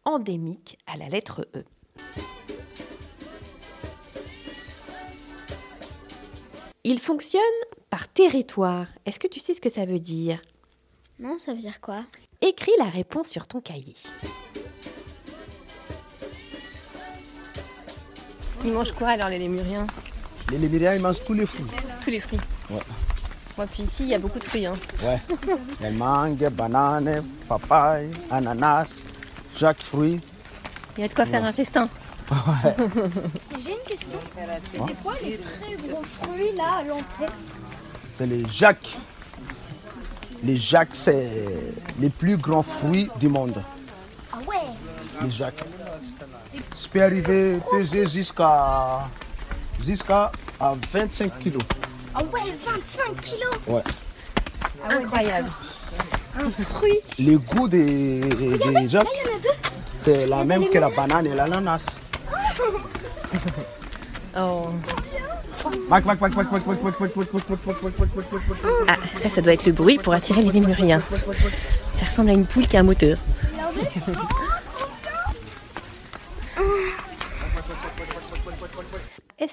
Endémique 0.05 0.79
à 0.87 0.97
la 0.97 1.09
lettre 1.09 1.47
E. 1.55 1.65
Il 6.85 7.01
fonctionne 7.01 7.43
par 7.91 8.09
territoire. 8.09 8.87
Est-ce 9.05 9.19
que 9.19 9.27
tu 9.27 9.41
sais 9.41 9.55
ce 9.55 9.61
que 9.61 9.69
ça 9.69 9.87
veut 9.87 9.99
dire? 9.99 10.41
Non, 11.19 11.39
ça 11.39 11.53
veut 11.55 11.61
dire 11.61 11.81
quoi? 11.81 12.05
Écris 12.41 12.71
la 12.79 12.85
réponse 12.85 13.29
sur 13.29 13.47
ton 13.49 13.61
cahier. 13.61 13.95
Ils 18.65 18.73
mangent 18.73 18.93
quoi 18.93 19.09
alors 19.09 19.29
les 19.29 19.39
lémuriens? 19.39 19.87
Les 20.53 20.59
Lémuriens, 20.59 20.95
ils 20.95 21.01
mangent 21.01 21.25
tous 21.25 21.35
les 21.35 21.47
fruits. 21.47 21.67
Tous 22.05 22.11
les 22.11 22.21
fruits. 22.21 22.39
Ouais. 22.71 22.79
Moi, 23.57 23.67
puis 23.73 23.85
ici, 23.85 24.03
il 24.03 24.09
y 24.09 24.15
a 24.15 24.19
beaucoup 24.19 24.39
de 24.39 24.45
fruits. 24.45 24.67
Hein. 24.67 24.75
Ouais. 25.03 25.21
Les 25.81 25.91
mangues, 25.91 26.49
bananes, 26.51 27.25
papaye, 27.49 28.11
ananas, 28.31 29.03
chaque 29.57 29.83
fruit. 29.83 30.21
Il 30.97 31.01
y 31.01 31.05
a 31.05 31.09
de 31.09 31.15
quoi 31.15 31.25
faire 31.25 31.45
un 31.45 31.53
festin. 31.53 31.89
J'ai 32.31 33.71
une 33.71 33.87
question. 33.87 34.19
C'était 34.65 34.95
quoi 35.03 35.15
les 35.23 35.39
très 35.39 35.89
gros 35.89 36.03
fruits 36.03 36.53
là 36.57 36.79
à 36.79 36.83
l'entrée? 36.83 37.33
C'est 38.11 38.27
les 38.27 38.45
jacques. 38.51 38.97
Les 40.43 40.57
jacques, 40.57 40.95
c'est 40.95 41.31
les 41.99 42.11
plus 42.11 42.37
grands 42.37 42.63
fruits 42.63 43.09
du 43.21 43.29
monde. 43.29 43.63
Ah 44.33 44.39
ouais? 44.47 44.67
Les 45.23 45.31
jacques. 45.31 45.65
Ça 46.77 46.89
peut 46.93 47.03
arriver 47.03 47.59
peser 47.71 48.07
jusqu'à 48.07 49.09
jusqu'à 49.81 50.33
à 50.59 50.75
25 50.93 51.39
kilos. 51.39 51.63
Ouais, 52.17 52.53
25 52.65 53.21
kilos 53.21 53.57
Ouais. 53.67 53.83
Incroyable. 54.89 55.51
Un 56.39 56.51
fruit. 56.51 57.01
Le 57.19 57.37
goût 57.37 57.69
des, 57.69 58.21
des, 58.21 58.89
gens, 58.89 59.05
c'est 59.99 60.27
la 60.27 60.45
même 60.45 60.69
que 60.69 60.79
la 60.79 60.91
banane 60.91 61.27
et 61.27 61.35
l'ananas. 61.35 61.87
Oh. 64.39 64.69
Ah, 65.91 66.01
ça, 69.19 69.29
ça 69.31 69.41
doit 69.41 69.55
être 69.55 69.67
le 69.67 69.73
bruit 69.73 69.99
pour 69.99 70.13
attirer 70.13 70.43
les 70.43 70.51
lémuriens. 70.51 71.01
Ça 71.93 72.05
ressemble 72.05 72.31
à 72.31 72.33
une 72.35 72.47
poule 72.47 72.67
qui 72.67 72.77
a 72.77 72.81
un 72.81 72.83
moteur. 72.83 73.17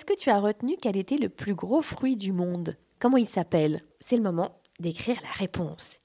Est-ce 0.04 0.16
que 0.16 0.20
tu 0.20 0.30
as 0.30 0.40
retenu 0.40 0.76
quel 0.82 0.98
était 0.98 1.16
le 1.16 1.30
plus 1.30 1.56
gros 1.56 1.82
fruit 1.82 2.18
du 2.18 2.34
monde? 2.34 2.76
Comment 3.00 3.16
il 3.16 3.26
s'appelle? 3.26 3.80
C'est 4.02 4.18
le 4.18 4.22
moment 4.22 4.60
d'écrire 4.82 5.16
la 5.24 5.30
réponse. 5.30 5.98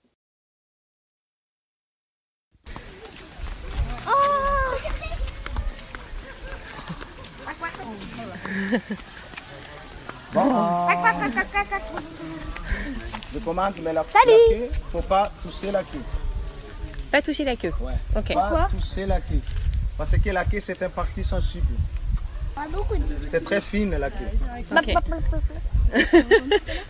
Je 13.32 13.38
commande, 13.40 13.74
mais 13.82 13.92
la, 13.92 14.04
Salut. 14.04 14.30
la 14.30 14.56
queue, 14.58 14.70
faut 14.92 15.02
pas 15.02 15.32
toucher 15.42 15.72
la 15.72 15.82
queue. 15.82 15.98
Pas 17.10 17.20
toucher 17.20 17.44
la 17.44 17.56
queue. 17.56 17.72
Ouais. 17.80 17.94
Ok. 18.14 18.32
Pas 18.32 18.68
toucher 18.70 19.06
la 19.06 19.20
queue. 19.20 19.40
Parce 19.96 20.16
que 20.16 20.30
la 20.30 20.44
queue, 20.44 20.60
c'est 20.60 20.80
une 20.80 20.90
partie 20.90 21.24
sensible. 21.24 21.66
Pas 22.58 22.66
beaucoup 22.76 22.96
de... 22.96 23.28
C'est 23.28 23.44
très 23.44 23.60
fine 23.60 23.96
la 23.96 24.10
queue. 24.10 24.24
Ok. 24.72 24.94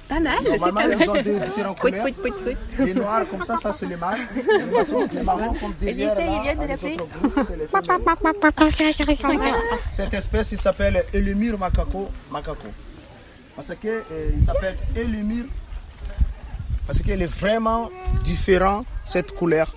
Pas 0.09 0.19
mal, 0.19 0.33
Normalement, 0.59 0.97
ils 0.99 1.11
ont 1.11 1.23
des 1.23 1.39
différentes 1.41 1.79
couleurs. 1.79 2.03
pouit, 2.03 2.13
pouit, 2.13 2.33
pouit. 2.33 2.57
Les 2.79 2.95
noirs 2.95 3.29
comme 3.31 3.45
ça, 3.45 3.57
ça 3.59 3.71
c'est 3.71 3.85
les 3.87 3.97
mâles. 3.97 4.21
Les 5.13 5.23
marrons, 5.23 5.53
comme 5.61 5.75
derrière 5.79 6.13
essaye, 6.19 6.57
de 6.57 6.65
l'appeler. 6.67 6.97
Cette 9.93 10.15
espèce, 10.15 10.53
il 10.53 10.59
s'appelle 10.59 11.05
Elémir 11.13 11.59
macaco 11.59 12.09
macaco. 12.31 12.69
Parce 13.55 13.69
que 13.81 13.89
euh, 13.89 14.31
il 14.39 14.45
s'appelle 14.45 14.77
Elémir 14.97 15.45
parce 16.87 17.01
qu'il 17.01 17.21
est 17.21 17.27
vraiment 17.27 17.91
différent 18.25 18.87
cette 19.05 19.33
couleur. 19.35 19.77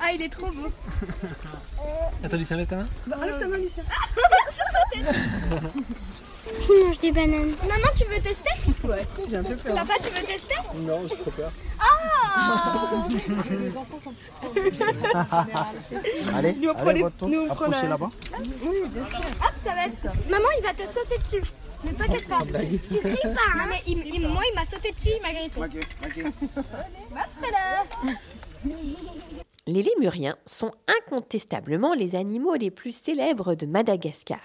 Ah, 0.00 0.12
il 0.12 0.22
est 0.22 0.28
trop 0.28 0.46
beau. 0.46 0.68
Attends, 2.24 2.36
Lucien, 2.36 2.56
lève 2.56 2.66
ta 2.66 2.76
main. 2.76 2.86
Il 6.68 6.70
mange 6.86 6.98
des 7.00 7.12
bananes. 7.12 7.54
Maman, 7.62 7.88
tu 7.96 8.04
veux 8.04 8.20
tester 8.22 8.50
Ouais, 8.84 9.04
j'ai 9.28 9.36
un 9.36 9.42
peu 9.42 9.56
peur. 9.56 9.74
Papa, 9.74 9.94
tu 10.02 10.10
veux 10.14 10.24
tester 10.26 10.54
Non, 10.76 11.00
j'ai 11.08 11.16
trop 11.16 11.30
peur. 11.30 11.50
Allez, 16.34 16.54
allez, 16.88 17.02
votre 17.02 17.16
tour. 17.16 17.30
Approchez 17.50 17.88
là-bas. 17.88 18.10
Hop, 18.34 19.54
ça 19.64 19.74
va 19.74 19.86
être... 19.86 20.02
Maman, 20.30 20.48
il 20.58 20.62
va 20.64 20.72
te 20.74 20.86
sauter 20.88 21.18
dessus. 21.18 21.42
Ne 21.84 21.92
t'inquiète 21.92 22.28
pas. 22.28 22.38
Tu 22.40 22.98
cries 22.98 23.14
pas, 23.22 23.28
hein. 23.54 23.58
Non, 23.58 23.64
mais 23.68 23.82
il- 23.86 24.06
il- 24.14 24.28
moi, 24.28 24.42
il 24.50 24.54
m'a 24.54 24.64
sauté 24.64 24.92
dessus, 24.92 25.10
il 25.16 25.22
m'a 25.22 25.32
griffé. 25.32 25.60
Maqué, 25.60 25.80
maqué. 26.02 26.24
Les 29.68 29.82
lémuriens 29.82 30.38
sont 30.46 30.72
incontestablement 30.86 31.92
les 31.92 32.14
animaux 32.14 32.54
les 32.54 32.70
plus 32.70 32.96
célèbres 32.96 33.54
de 33.54 33.66
Madagascar. 33.66 34.40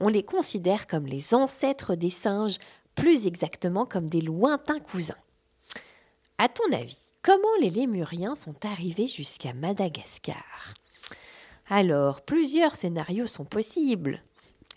On 0.00 0.08
les 0.08 0.24
considère 0.24 0.88
comme 0.88 1.06
les 1.06 1.32
ancêtres 1.32 1.94
des 1.94 2.10
singes, 2.10 2.56
plus 2.96 3.28
exactement 3.28 3.86
comme 3.86 4.10
des 4.10 4.20
lointains 4.20 4.80
cousins. 4.80 5.14
À 6.38 6.48
ton 6.48 6.64
avis, 6.72 6.98
comment 7.22 7.54
les 7.60 7.70
lémuriens 7.70 8.34
sont 8.34 8.56
arrivés 8.64 9.06
jusqu'à 9.06 9.52
Madagascar? 9.52 10.74
Alors, 11.68 12.22
plusieurs 12.22 12.74
scénarios 12.74 13.28
sont 13.28 13.44
possibles. 13.44 14.24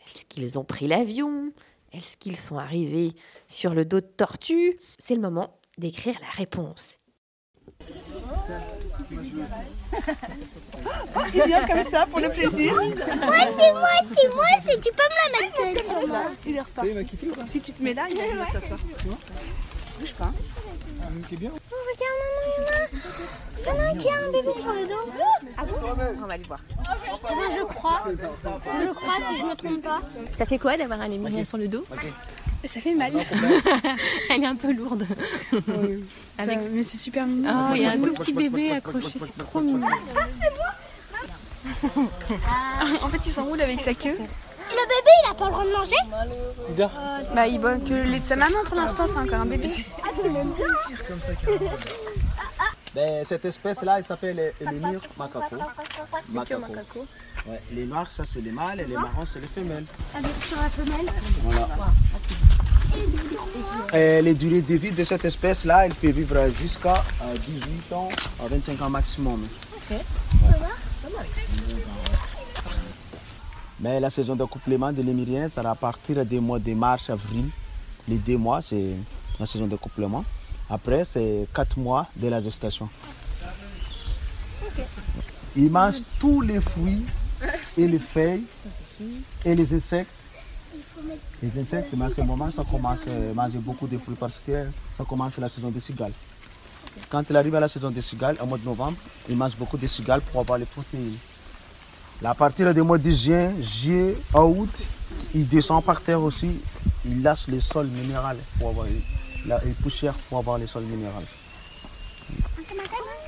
Est-ce 0.05 0.25
qu'ils 0.25 0.59
ont 0.59 0.63
pris 0.63 0.85
l'avion? 0.85 1.51
Est-ce 1.91 2.17
qu'ils 2.17 2.37
sont 2.37 2.59
arrivés 2.59 3.13
sur 3.47 3.73
le 3.73 3.83
dos 3.83 4.01
de 4.01 4.05
tortue 4.05 4.77
C'est 4.99 5.15
le 5.15 5.21
moment 5.21 5.59
d'écrire 5.79 6.19
la 6.21 6.29
réponse. 6.29 6.97
Il 11.33 11.43
vient 11.43 11.65
comme 11.65 11.83
ça 11.83 12.05
pour 12.05 12.19
le 12.19 12.29
plaisir. 12.29 12.73
Moi, 12.75 12.91
c'est 13.57 13.71
moi, 13.71 13.89
c'est 14.15 14.29
moi, 14.35 14.45
c'est 14.65 14.79
tu 14.79 14.91
peux 14.91 15.03
me 15.03 15.17
la 15.23 15.29
mettre 15.41 15.85
sur 15.85 16.07
moi. 16.07 16.23
Il 16.45 16.55
est 16.55 16.61
reparti. 16.61 16.89
Si 17.45 17.61
tu 17.61 17.71
te 17.73 17.83
mets 17.83 17.93
là, 17.93 18.07
il 18.09 18.17
va 18.37 18.47
sur 18.47 18.61
toi. 18.61 18.77
Bouge 19.99 20.13
pas. 20.13 20.31
Oh, 20.99 21.05
regarde, 21.09 22.17
maman, 22.21 22.43
il 22.47 22.51
y 22.61 22.63
en 22.63 22.69
a, 22.69 22.81
il 23.59 23.65
y 23.65 23.69
en 23.69 23.77
a 23.79 23.83
un 23.89 23.95
qui 23.95 24.09
a 24.09 24.11
un 24.13 24.31
bébé 24.31 24.53
sur 24.59 24.71
le 24.73 24.85
dos. 24.85 25.05
Ah 25.57 25.65
bon 25.65 25.75
On 26.21 26.27
va 26.27 26.33
aller 26.33 26.43
voir. 26.43 26.59
Je 26.69 27.63
crois, 27.63 28.03
je 28.07 28.91
crois 28.93 29.17
si 29.21 29.37
je 29.37 29.43
me 29.43 29.55
trompe 29.55 29.81
pas. 29.81 30.01
Ça 30.37 30.45
fait 30.45 30.59
quoi 30.59 30.77
d'avoir 30.77 31.01
un 31.01 31.07
lémurien 31.07 31.45
sur 31.45 31.57
le 31.57 31.67
dos? 31.67 31.85
Ça 32.65 32.81
fait 32.81 32.95
mal. 32.95 33.13
Elle 34.29 34.43
est 34.43 34.47
un 34.47 34.55
peu 34.55 34.73
lourde. 34.73 35.05
Ça- 36.37 36.45
mais 36.71 36.83
c'est 36.83 36.97
super 36.97 37.25
mignon. 37.25 37.49
Ah, 37.57 37.71
il 37.75 37.81
y 37.81 37.85
a 37.85 37.91
un 37.91 37.97
tout 37.97 38.13
trop- 38.13 38.23
petit 38.23 38.33
bébé 38.33 38.71
accroché, 38.71 39.19
c'est 39.19 39.37
trop 39.37 39.61
mignon. 39.61 39.87
En 43.01 43.09
fait, 43.09 43.17
il 43.25 43.31
s'enroule 43.31 43.61
avec 43.61 43.81
sa 43.81 43.93
queue. 43.93 44.17
Le 44.17 44.83
bébé, 44.85 45.11
il 45.25 45.29
a 45.31 45.33
pas 45.33 45.45
le 45.45 45.51
droit 45.51 45.65
de 45.65 45.71
manger 45.71 45.95
Bah, 47.35 47.47
il 47.47 47.59
boit 47.59 47.75
que 47.77 47.89
le 47.93 48.03
lait 48.03 48.19
de 48.19 48.25
sa 48.25 48.35
maman 48.35 48.57
pour 48.65 48.75
l'instant, 48.75 49.05
c'est 49.07 49.17
encore 49.17 49.41
un 49.41 49.45
bébé. 49.45 49.69
Ben, 52.95 53.23
cette 53.25 53.45
espèce-là, 53.45 53.97
elle 53.99 54.03
s'appelle 54.03 54.53
l'émir 54.59 54.99
macaco. 55.17 55.55
Macaco. 56.29 57.05
Ouais, 57.47 57.59
les 57.71 57.85
noirs, 57.85 58.11
ça 58.11 58.23
c'est 58.25 58.41
les 58.41 58.51
mâles 58.51 58.81
et 58.81 58.85
les 58.85 58.95
marrons, 58.95 59.25
c'est 59.31 59.39
les 59.39 59.47
femelles. 59.47 59.85
Avec 60.15 60.31
sur 60.43 60.57
la 60.61 60.69
femelle. 60.69 61.05
Voilà. 61.43 61.67
Et 63.93 64.21
les 64.21 64.33
durées 64.33 64.61
de 64.61 64.75
vie 64.75 64.91
de 64.91 65.03
cette 65.03 65.23
espèce-là, 65.25 65.85
elle 65.85 65.93
peut 65.93 66.09
vivre 66.09 66.49
jusqu'à 66.51 67.03
euh, 67.23 67.35
18 67.35 67.93
ans 67.93 68.09
à 68.43 68.47
25 68.47 68.81
ans 68.81 68.89
maximum. 68.89 69.47
Mais 73.79 73.99
la 73.99 74.09
saison 74.09 74.35
d'accouplement 74.35 74.91
de 74.91 75.01
l'émirien 75.01 75.47
sera 75.49 75.71
à 75.71 75.75
partir 75.75 76.25
des 76.25 76.39
mois 76.39 76.59
de 76.59 76.73
mars, 76.73 77.09
avril. 77.09 77.45
Les 78.07 78.17
deux 78.17 78.37
mois, 78.37 78.61
c'est 78.61 78.95
la 79.39 79.45
saison 79.45 79.67
d'accouplement. 79.67 80.25
Après, 80.69 81.05
c'est 81.05 81.47
quatre 81.53 81.77
mois 81.77 82.07
de 82.15 82.27
la 82.27 82.41
gestation. 82.41 82.89
Il 85.55 85.69
mange 85.71 86.01
tous 86.19 86.41
les 86.41 86.59
fruits 86.59 87.05
et 87.77 87.87
les 87.87 87.99
feuilles 87.99 88.45
et 89.45 89.55
les 89.55 89.73
insectes. 89.73 90.11
Les 91.41 91.61
insectes, 91.61 91.93
mais 91.95 92.05
à 92.05 92.09
ce 92.09 92.21
moment, 92.21 92.49
ça 92.51 92.63
commence 92.69 92.99
à 93.07 93.33
manger 93.33 93.59
beaucoup 93.59 93.87
de 93.87 93.97
fruits 93.97 94.17
parce 94.19 94.39
que 94.45 94.67
ça 94.97 95.03
commence 95.05 95.37
la 95.37 95.49
saison 95.49 95.69
des 95.69 95.79
cigales. 95.79 96.13
Quand 97.09 97.23
il 97.29 97.35
arrive 97.35 97.55
à 97.55 97.59
la 97.59 97.67
saison 97.67 97.91
des 97.91 98.01
cigales, 98.01 98.37
au 98.41 98.45
mois 98.45 98.57
de 98.57 98.65
novembre, 98.65 98.97
il 99.29 99.37
mange 99.37 99.55
beaucoup 99.55 99.77
de 99.77 99.85
cigales 99.85 100.21
pour 100.21 100.41
avoir 100.41 100.57
les 100.57 100.65
protéines. 100.65 101.17
À 102.23 102.33
partir 102.33 102.73
du 102.73 102.81
mois 102.81 102.97
de 102.97 103.11
juin, 103.11 103.53
juillet, 103.61 104.17
août, 104.33 104.69
il 105.35 105.47
descend 105.47 105.83
par 105.83 106.01
terre 106.01 106.21
aussi. 106.21 106.59
Il 107.05 107.21
lâche 107.21 107.47
le 107.47 107.59
sol 107.59 107.87
minéral 107.87 108.37
pour 108.57 108.69
avoir 108.69 108.87
les 108.87 109.73
poussières 109.81 110.15
pour 110.29 110.39
avoir 110.39 110.57
le 110.57 110.65
sol 110.65 110.83
minéral. 110.83 111.23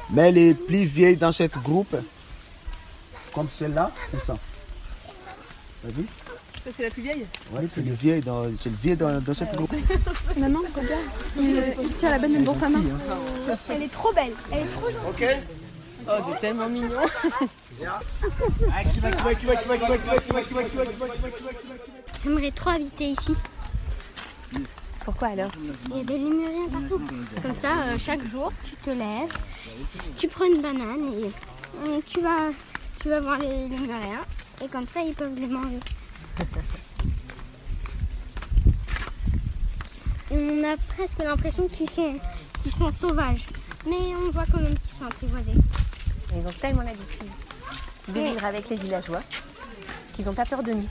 Mais 0.10 0.32
les 0.32 0.56
plus 0.56 0.86
vieilles 0.86 1.18
dans 1.18 1.32
cette 1.32 1.58
groupe, 1.60 1.96
comme 3.34 3.48
celle-là, 3.48 3.92
c'est 4.12 4.26
ça. 4.26 4.36
Vu 5.84 6.06
c'est 6.76 6.84
la 6.84 6.90
plus 6.90 7.02
vieille. 7.02 7.26
Oui, 7.54 7.68
c'est 7.74 7.86
le 7.86 7.94
vieil 7.94 8.22
dans, 8.22 8.44
c'est 8.58 8.70
le 8.70 8.76
vieil 8.76 8.98
dans, 8.98 9.22
dans 9.22 9.34
cette 9.34 9.56
groupe. 9.56 9.74
Maman, 10.38 10.60
regarde. 10.76 11.04
Il, 11.38 11.64
il 11.82 11.90
tient 11.96 12.12
la 12.12 12.20
banane 12.20 12.44
dans 12.44 12.54
sa 12.54 12.70
main. 12.70 12.82
Elle 13.70 13.84
est 13.84 13.92
trop 13.92 14.14
belle, 14.14 14.34
elle 14.52 14.60
est 14.60 14.72
trop 14.72 14.90
gentille. 14.90 15.28
Oh, 16.08 16.14
c'est 16.26 16.40
tellement 16.40 16.68
mignon. 16.68 17.02
J'aimerais 22.24 22.52
trop 22.52 22.70
habiter 22.70 23.10
ici. 23.12 23.36
Pourquoi 25.06 25.30
alors 25.30 25.52
Il 25.90 25.98
y 25.98 26.00
a 26.00 26.04
des 26.04 26.18
lémuriens 26.18 26.68
partout. 26.72 27.02
Comme 27.42 27.56
ça, 27.56 27.78
euh, 27.84 27.98
chaque 28.00 28.26
jour, 28.28 28.52
tu 28.64 28.76
te 28.76 28.90
lèves, 28.90 29.32
tu 30.18 30.28
prends 30.28 30.46
une 30.46 30.62
banane 30.62 31.14
et 31.20 31.32
euh, 31.88 32.00
tu, 32.06 32.22
vas, 32.22 32.50
tu 33.00 33.10
vas 33.10 33.20
voir 33.20 33.38
les 33.40 33.48
lémuriens. 33.48 34.22
Et 34.64 34.68
comme 34.68 34.88
ça, 34.94 35.02
ils 35.02 35.14
peuvent 35.14 35.36
les 35.40 35.48
manger. 35.48 35.80
On 40.32 40.64
a 40.64 40.78
presque 40.96 41.18
l'impression 41.20 41.68
qu'ils 41.68 41.90
sont, 41.90 42.20
sauvages. 43.00 43.48
Mais 43.88 44.14
on 44.16 44.30
voit 44.32 44.46
quand 44.52 44.62
même 44.62 44.78
qu'ils 44.78 45.00
sont 45.00 45.06
apprivoisés. 45.06 45.54
Ils 46.36 46.46
ont 46.46 46.52
tellement 46.62 46.84
l'habitude 46.84 47.30
de 48.10 48.20
vivre 48.20 48.46
avec 48.46 48.70
les 48.70 48.76
villageois 48.76 49.22
qu'ils 50.14 50.26
n'ont 50.26 50.34
pas 50.34 50.46
peur 50.46 50.62
de 50.62 50.74
nous. 50.74 50.88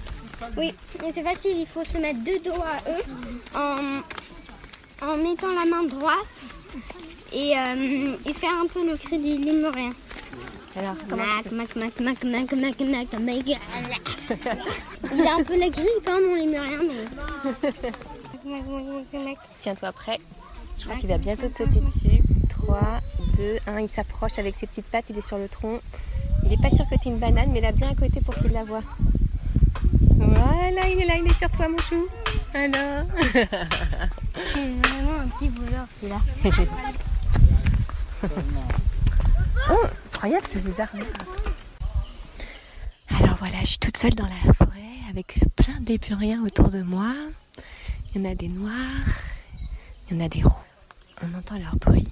Oui, 0.56 0.74
et 1.06 1.12
c'est 1.12 1.22
facile, 1.22 1.58
il 1.58 1.66
faut 1.66 1.84
se 1.84 1.98
mettre 1.98 2.20
deux 2.20 2.38
dos 2.38 2.62
à 2.62 2.78
eux 2.90 3.02
en, 3.54 4.00
en 5.06 5.16
mettant 5.16 5.48
la 5.48 5.64
main 5.66 5.84
droite 5.84 6.14
et, 7.32 7.56
euh, 7.56 8.16
et 8.24 8.32
faire 8.32 8.52
un 8.62 8.66
peu 8.66 8.84
le 8.88 8.96
cri 8.96 9.18
des 9.18 9.36
lémuriens. 9.36 9.92
Alors, 10.76 10.94
comment 11.08 11.24
tu 11.42 11.54
Mac, 11.54 11.68
fais 11.68 11.80
mac, 11.80 12.00
mac, 12.00 12.24
mac, 12.24 12.52
mac, 12.52 12.52
mac, 12.52 12.80
mac, 12.80 13.20
mac. 13.20 14.17
Il 15.14 15.26
a 15.26 15.34
un 15.34 15.42
peu 15.42 15.58
la 15.58 15.68
grille 15.68 15.86
quand 16.04 16.18
mais... 16.20 16.46
Mac, 18.44 18.64
mac, 18.66 18.84
mac, 19.12 19.24
mac. 19.24 19.36
Tiens-toi 19.60 19.92
prêt. 19.92 20.18
Je 20.78 20.84
crois 20.84 20.96
qu'il 20.96 21.08
va 21.08 21.18
bientôt 21.18 21.48
te 21.48 21.56
sauter 21.56 21.80
dessus. 21.80 22.22
3, 22.48 22.78
2, 23.36 23.58
1. 23.66 23.80
Il 23.80 23.88
s'approche 23.88 24.38
avec 24.38 24.54
ses 24.56 24.66
petites 24.66 24.86
pattes. 24.86 25.06
Il 25.10 25.18
est 25.18 25.26
sur 25.26 25.38
le 25.38 25.48
tronc. 25.48 25.80
Il 26.44 26.50
n'est 26.50 26.56
pas 26.56 26.70
sûr 26.70 26.84
que 26.88 26.94
tu 27.02 27.08
une 27.08 27.18
banane, 27.18 27.50
mais 27.52 27.60
là 27.60 27.72
bien 27.72 27.90
à 27.90 27.94
côté 27.94 28.20
pour 28.20 28.34
qu'il 28.36 28.52
la 28.52 28.64
voie. 28.64 28.82
Voilà, 30.18 30.88
il 30.88 31.00
est 31.00 31.06
là, 31.06 31.14
il 31.18 31.26
est 31.26 31.34
sur 31.34 31.50
toi, 31.50 31.68
mon 31.68 31.78
chou. 31.78 32.06
Alors. 32.54 33.04
C'est 33.32 33.44
vraiment 33.44 35.20
un 35.20 35.28
petit 35.28 35.48
voleur, 35.48 35.86
celui-là. 36.00 36.20
Oh, 39.70 39.86
incroyable 40.12 40.46
ce 40.46 40.58
lézard. 40.58 40.88
Voilà, 43.38 43.60
je 43.60 43.66
suis 43.66 43.78
toute 43.78 43.96
seule 43.96 44.14
dans 44.14 44.26
la 44.26 44.52
forêt 44.54 44.82
avec 45.10 45.38
plein 45.54 45.78
de 45.80 45.86
lépuriens 45.86 46.42
autour 46.42 46.70
de 46.70 46.82
moi. 46.82 47.14
Il 48.14 48.20
y 48.20 48.26
en 48.26 48.30
a 48.32 48.34
des 48.34 48.48
noirs, 48.48 48.74
il 50.10 50.16
y 50.16 50.20
en 50.20 50.24
a 50.24 50.28
des 50.28 50.42
roux. 50.42 50.50
On 51.22 51.38
entend 51.38 51.56
leur 51.56 51.76
bruit. 51.76 52.08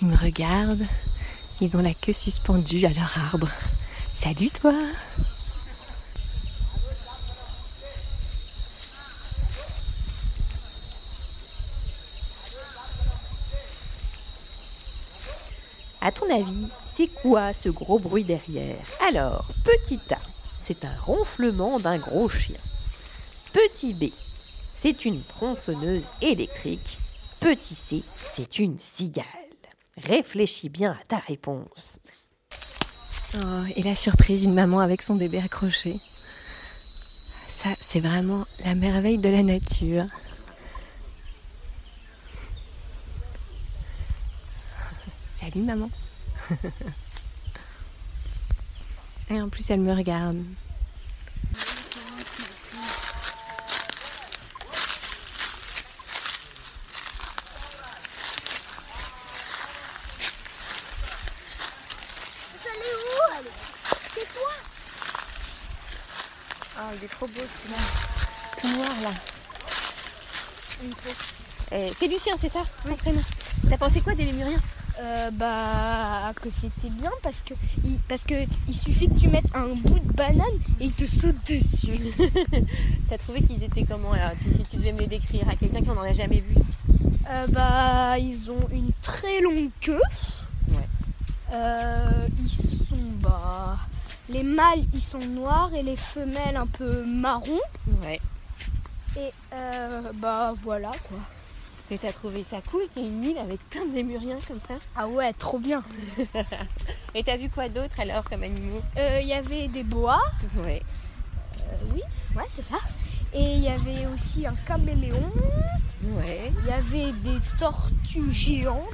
Ils 0.00 0.08
me 0.08 0.16
regardent, 0.16 0.86
ils 1.60 1.76
ont 1.76 1.82
la 1.82 1.92
queue 1.92 2.14
suspendue 2.14 2.86
à 2.86 2.92
leur 2.94 3.18
arbre. 3.18 3.48
Salut 3.48 4.48
toi 4.48 4.74
À 16.04 16.10
ton 16.10 16.28
avis, 16.34 16.66
c'est 16.96 17.06
quoi 17.22 17.52
ce 17.52 17.68
gros 17.68 18.00
bruit 18.00 18.24
derrière? 18.24 18.76
Alors, 19.06 19.44
petit 19.64 20.00
A, 20.12 20.18
c'est 20.18 20.84
un 20.84 20.96
ronflement 21.06 21.78
d'un 21.78 21.96
gros 21.96 22.28
chien. 22.28 22.58
Petit 23.52 23.94
B, 23.94 24.10
c'est 24.10 25.04
une 25.04 25.22
tronçonneuse 25.22 26.06
électrique. 26.20 26.98
Petit 27.40 27.76
C, 27.76 28.02
c'est 28.34 28.58
une 28.58 28.80
cigale. 28.80 29.24
Réfléchis 29.96 30.70
bien 30.70 30.98
à 31.00 31.06
ta 31.06 31.18
réponse. 31.18 31.98
Oh, 33.36 33.62
et 33.76 33.84
la 33.84 33.94
surprise 33.94 34.40
d'une 34.40 34.54
maman 34.54 34.80
avec 34.80 35.02
son 35.02 35.14
bébé 35.14 35.38
accroché. 35.38 35.94
Ça, 37.48 37.68
c'est 37.80 38.00
vraiment 38.00 38.44
la 38.64 38.74
merveille 38.74 39.18
de 39.18 39.28
la 39.28 39.44
nature. 39.44 40.06
Salut 45.52 45.66
maman. 45.66 45.90
Et 49.28 49.38
en 49.38 49.50
plus, 49.50 49.70
elle 49.70 49.80
me 49.80 49.94
regarde. 49.94 50.42
Salut 62.62 62.94
où 62.96 63.10
C'est 64.14 64.32
toi? 64.32 64.52
Oh, 66.78 66.80
il 66.96 67.04
est 67.04 67.08
trop 67.08 67.26
beau 67.26 67.32
celui-là. 67.34 67.78
Tout 68.58 68.68
noir 68.68 69.00
là. 69.02 69.12
Eh, 71.72 71.92
c'est 71.98 72.06
Lucien, 72.06 72.36
c'est 72.40 72.52
ça? 72.52 72.64
Prénom. 72.98 73.22
T'as 73.68 73.76
pensé 73.76 74.00
quoi 74.00 74.14
des 74.14 74.24
lémuriens? 74.24 74.60
Euh, 75.00 75.30
bah 75.32 76.32
que 76.42 76.50
c'était 76.50 76.90
bien 76.90 77.10
parce 77.22 77.40
que 77.40 77.54
il, 77.84 77.96
parce 78.08 78.24
que 78.24 78.34
il 78.68 78.74
suffit 78.74 79.08
que 79.08 79.18
tu 79.18 79.28
mettes 79.28 79.44
un 79.54 79.68
bout 79.68 79.98
de 79.98 80.12
banane 80.12 80.44
et 80.80 80.86
il 80.86 80.92
te 80.92 81.06
saute 81.06 81.36
dessus. 81.48 81.98
T'as 83.08 83.18
trouvé 83.18 83.42
qu'ils 83.42 83.62
étaient 83.62 83.84
comment 83.84 84.12
alors 84.12 84.32
si, 84.38 84.52
si 84.52 84.62
tu 84.70 84.76
devais 84.76 84.92
me 84.92 85.00
les 85.00 85.06
décrire 85.06 85.48
à 85.48 85.54
quelqu'un 85.54 85.80
qui 85.80 85.88
n'en 85.88 86.02
a 86.02 86.12
jamais 86.12 86.40
vu? 86.40 86.54
Euh, 87.30 87.46
bah 87.48 88.18
ils 88.18 88.50
ont 88.50 88.68
une 88.70 88.90
très 89.02 89.40
longue 89.40 89.70
queue. 89.80 90.00
Ouais. 90.68 90.88
Euh, 91.52 92.28
ils 92.38 92.50
sont 92.50 92.96
bah 93.20 93.78
les 94.28 94.42
mâles 94.42 94.84
ils 94.92 95.00
sont 95.00 95.18
noirs 95.18 95.72
et 95.74 95.82
les 95.82 95.96
femelles 95.96 96.56
un 96.56 96.66
peu 96.66 97.04
marron. 97.04 97.60
Ouais. 98.02 98.20
Et 99.16 99.32
euh, 99.54 100.02
bah 100.14 100.54
voilà 100.62 100.90
quoi. 101.08 101.18
Et 101.92 101.98
t'as 101.98 102.10
trouvé 102.10 102.42
ça 102.42 102.56
cool 102.70 102.84
qu'il 102.94 103.02
y 103.02 103.04
ait 103.04 103.08
une 103.10 103.22
île 103.22 103.36
avec 103.36 103.60
plein 103.68 103.84
de 103.84 103.92
lémuriens 103.94 104.38
comme 104.48 104.60
ça 104.60 104.76
Ah 104.96 105.06
ouais, 105.06 105.30
trop 105.34 105.58
bien. 105.58 105.82
Et 107.14 107.22
t'as 107.22 107.36
vu 107.36 107.50
quoi 107.50 107.68
d'autre 107.68 108.00
alors 108.00 108.24
comme 108.24 108.42
animaux? 108.42 108.80
Euh, 108.96 109.18
Il 109.20 109.28
y 109.28 109.34
avait 109.34 109.68
des 109.68 109.82
bois. 109.82 110.22
Ouais. 110.64 110.80
Euh, 111.58 111.92
oui, 111.94 112.00
ouais, 112.34 112.46
c'est 112.48 112.62
ça. 112.62 112.76
Et 113.34 113.42
il 113.42 113.60
y 113.62 113.68
avait 113.68 114.06
aussi 114.06 114.46
un 114.46 114.54
caméléon. 114.66 115.30
Ouais. 116.16 116.50
Il 116.62 116.66
y 116.66 116.72
avait 116.72 117.12
des 117.12 117.38
tortues 117.58 118.32
géantes. 118.32 118.86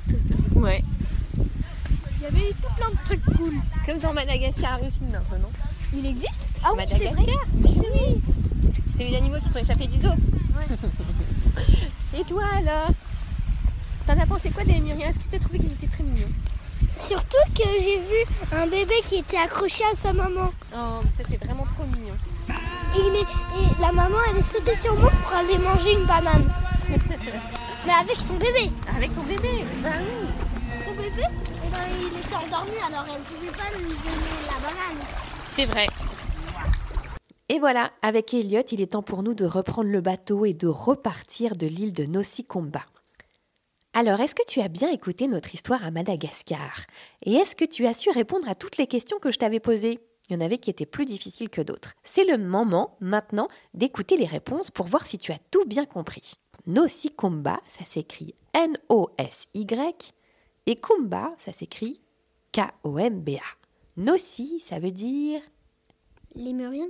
Ouais. 0.57 0.83
Il 1.37 2.23
y 2.23 2.27
avait 2.27 2.53
tout 2.61 2.75
plein 2.77 2.91
de 2.91 2.97
trucs 3.05 3.37
cool. 3.37 3.55
Comme 3.87 3.99
dans 3.99 4.13
Madagascar, 4.13 4.81
le 4.83 4.91
film 4.91 5.15
un 5.15 5.21
peu, 5.21 5.37
non? 5.37 5.51
Il 5.95 6.07
existe 6.07 6.41
Ah 6.65 6.71
oui, 6.77 6.85
c'est 6.89 7.07
vrai. 7.07 7.25
Mais 7.55 7.71
c'est 7.73 7.91
oui. 7.93 8.21
C'est 8.97 9.05
les 9.05 9.17
animaux 9.17 9.39
qui 9.43 9.49
sont 9.51 9.59
échappés 9.59 9.87
du 9.87 10.01
zoo. 10.01 10.09
Et 12.19 12.25
toi 12.25 12.43
alors 12.57 12.89
T'en 14.07 14.19
as 14.19 14.27
pensé 14.27 14.51
quoi 14.51 14.65
des 14.65 14.73
lémuriens 14.73 15.09
Est-ce 15.09 15.19
que 15.19 15.29
tu 15.31 15.37
as 15.37 15.39
trouvé 15.39 15.59
qu'ils 15.59 15.73
étaient 15.73 15.87
très 15.87 16.03
mignons? 16.03 16.29
Surtout 16.99 17.37
que 17.55 17.65
j'ai 17.81 17.99
vu 17.99 18.25
un 18.57 18.67
bébé 18.67 18.95
qui 19.05 19.17
était 19.17 19.37
accroché 19.37 19.85
à 19.93 19.95
sa 19.97 20.13
maman. 20.13 20.51
Oh, 20.75 21.01
ça 21.17 21.23
c'est 21.29 21.37
vraiment 21.45 21.65
trop 21.65 21.85
mignon. 21.85 22.15
Et, 22.97 23.01
il 23.01 23.15
est- 23.17 23.21
et 23.21 23.81
la 23.81 23.93
maman, 23.93 24.17
elle 24.31 24.39
est 24.39 24.43
sautée 24.43 24.75
sur 24.75 24.97
moi 24.99 25.11
pour 25.11 25.33
aller 25.37 25.59
manger 25.59 25.93
une 25.95 26.07
banane. 26.07 26.51
Mais 27.87 27.93
avec 27.93 28.19
son 28.19 28.35
bébé. 28.35 28.71
Avec 28.97 29.11
son 29.13 29.23
bébé? 29.23 29.65
Bah 29.83 29.91
oui. 30.01 30.29
Son 30.83 30.91
bébé, 30.93 31.23
eh 31.27 31.71
ben, 31.71 31.79
il 32.01 32.19
était 32.19 32.35
endormi, 32.35 32.71
alors 32.87 33.05
elle 33.15 33.23
pouvait 33.23 33.51
pas 33.53 33.71
lui 33.77 33.85
donner 33.85 34.41
la 34.47 34.59
banane. 34.61 35.05
C'est 35.59 35.65
vrai. 35.65 35.89
Et 37.49 37.59
voilà, 37.59 37.91
avec 38.01 38.33
Elliot, 38.33 38.63
il 38.71 38.81
est 38.81 38.93
temps 38.93 39.03
pour 39.03 39.25
nous 39.25 39.35
de 39.35 39.45
reprendre 39.45 39.91
le 39.91 40.01
bateau 40.01 40.45
et 40.45 40.55
de 40.55 40.69
repartir 40.69 41.57
de 41.57 41.67
l'île 41.67 41.93
de 41.93 42.05
Nosikomba. 42.05 42.87
Alors, 43.93 44.21
est-ce 44.21 44.37
que 44.37 44.47
tu 44.47 44.61
as 44.61 44.69
bien 44.69 44.89
écouté 44.89 45.27
notre 45.27 45.53
histoire 45.53 45.85
à 45.85 45.91
Madagascar? 45.91 46.85
Et 47.25 47.33
est-ce 47.35 47.57
que 47.57 47.65
tu 47.65 47.87
as 47.87 47.95
su 47.95 48.09
répondre 48.11 48.49
à 48.49 48.55
toutes 48.55 48.77
les 48.77 48.87
questions 48.87 49.19
que 49.19 49.33
je 49.33 49.39
t'avais 49.39 49.59
posées? 49.59 49.99
Il 50.31 50.37
y 50.37 50.41
en 50.41 50.45
avait 50.45 50.59
qui 50.59 50.71
étaient 50.71 50.87
plus 50.87 51.07
difficiles 51.07 51.51
que 51.51 51.63
d'autres. 51.63 51.95
C'est 52.05 52.23
le 52.23 52.39
moment, 52.39 52.97
maintenant, 53.01 53.49
d'écouter 53.75 54.17
les 54.17 54.27
réponses 54.27 54.71
pour 54.71 54.87
voir 54.87 55.07
si 55.07 55.19
tu 55.19 55.33
as 55.33 55.41
tout 55.51 55.65
bien 55.65 55.87
compris. 55.87 56.35
Nosikomba, 56.69 57.59
ça 57.67 57.85
s'écrit 57.85 58.37
N-O-S-Y, 58.55 60.15
et 60.67 60.77
Kumba, 60.77 61.35
ça 61.37 61.51
s'écrit 61.51 62.01
K-O-M-B-A. 62.53 63.58
Nosi, 63.99 64.61
ça 64.61 64.79
veut 64.79 64.93
dire 64.93 65.41
Lémurien 66.37 66.87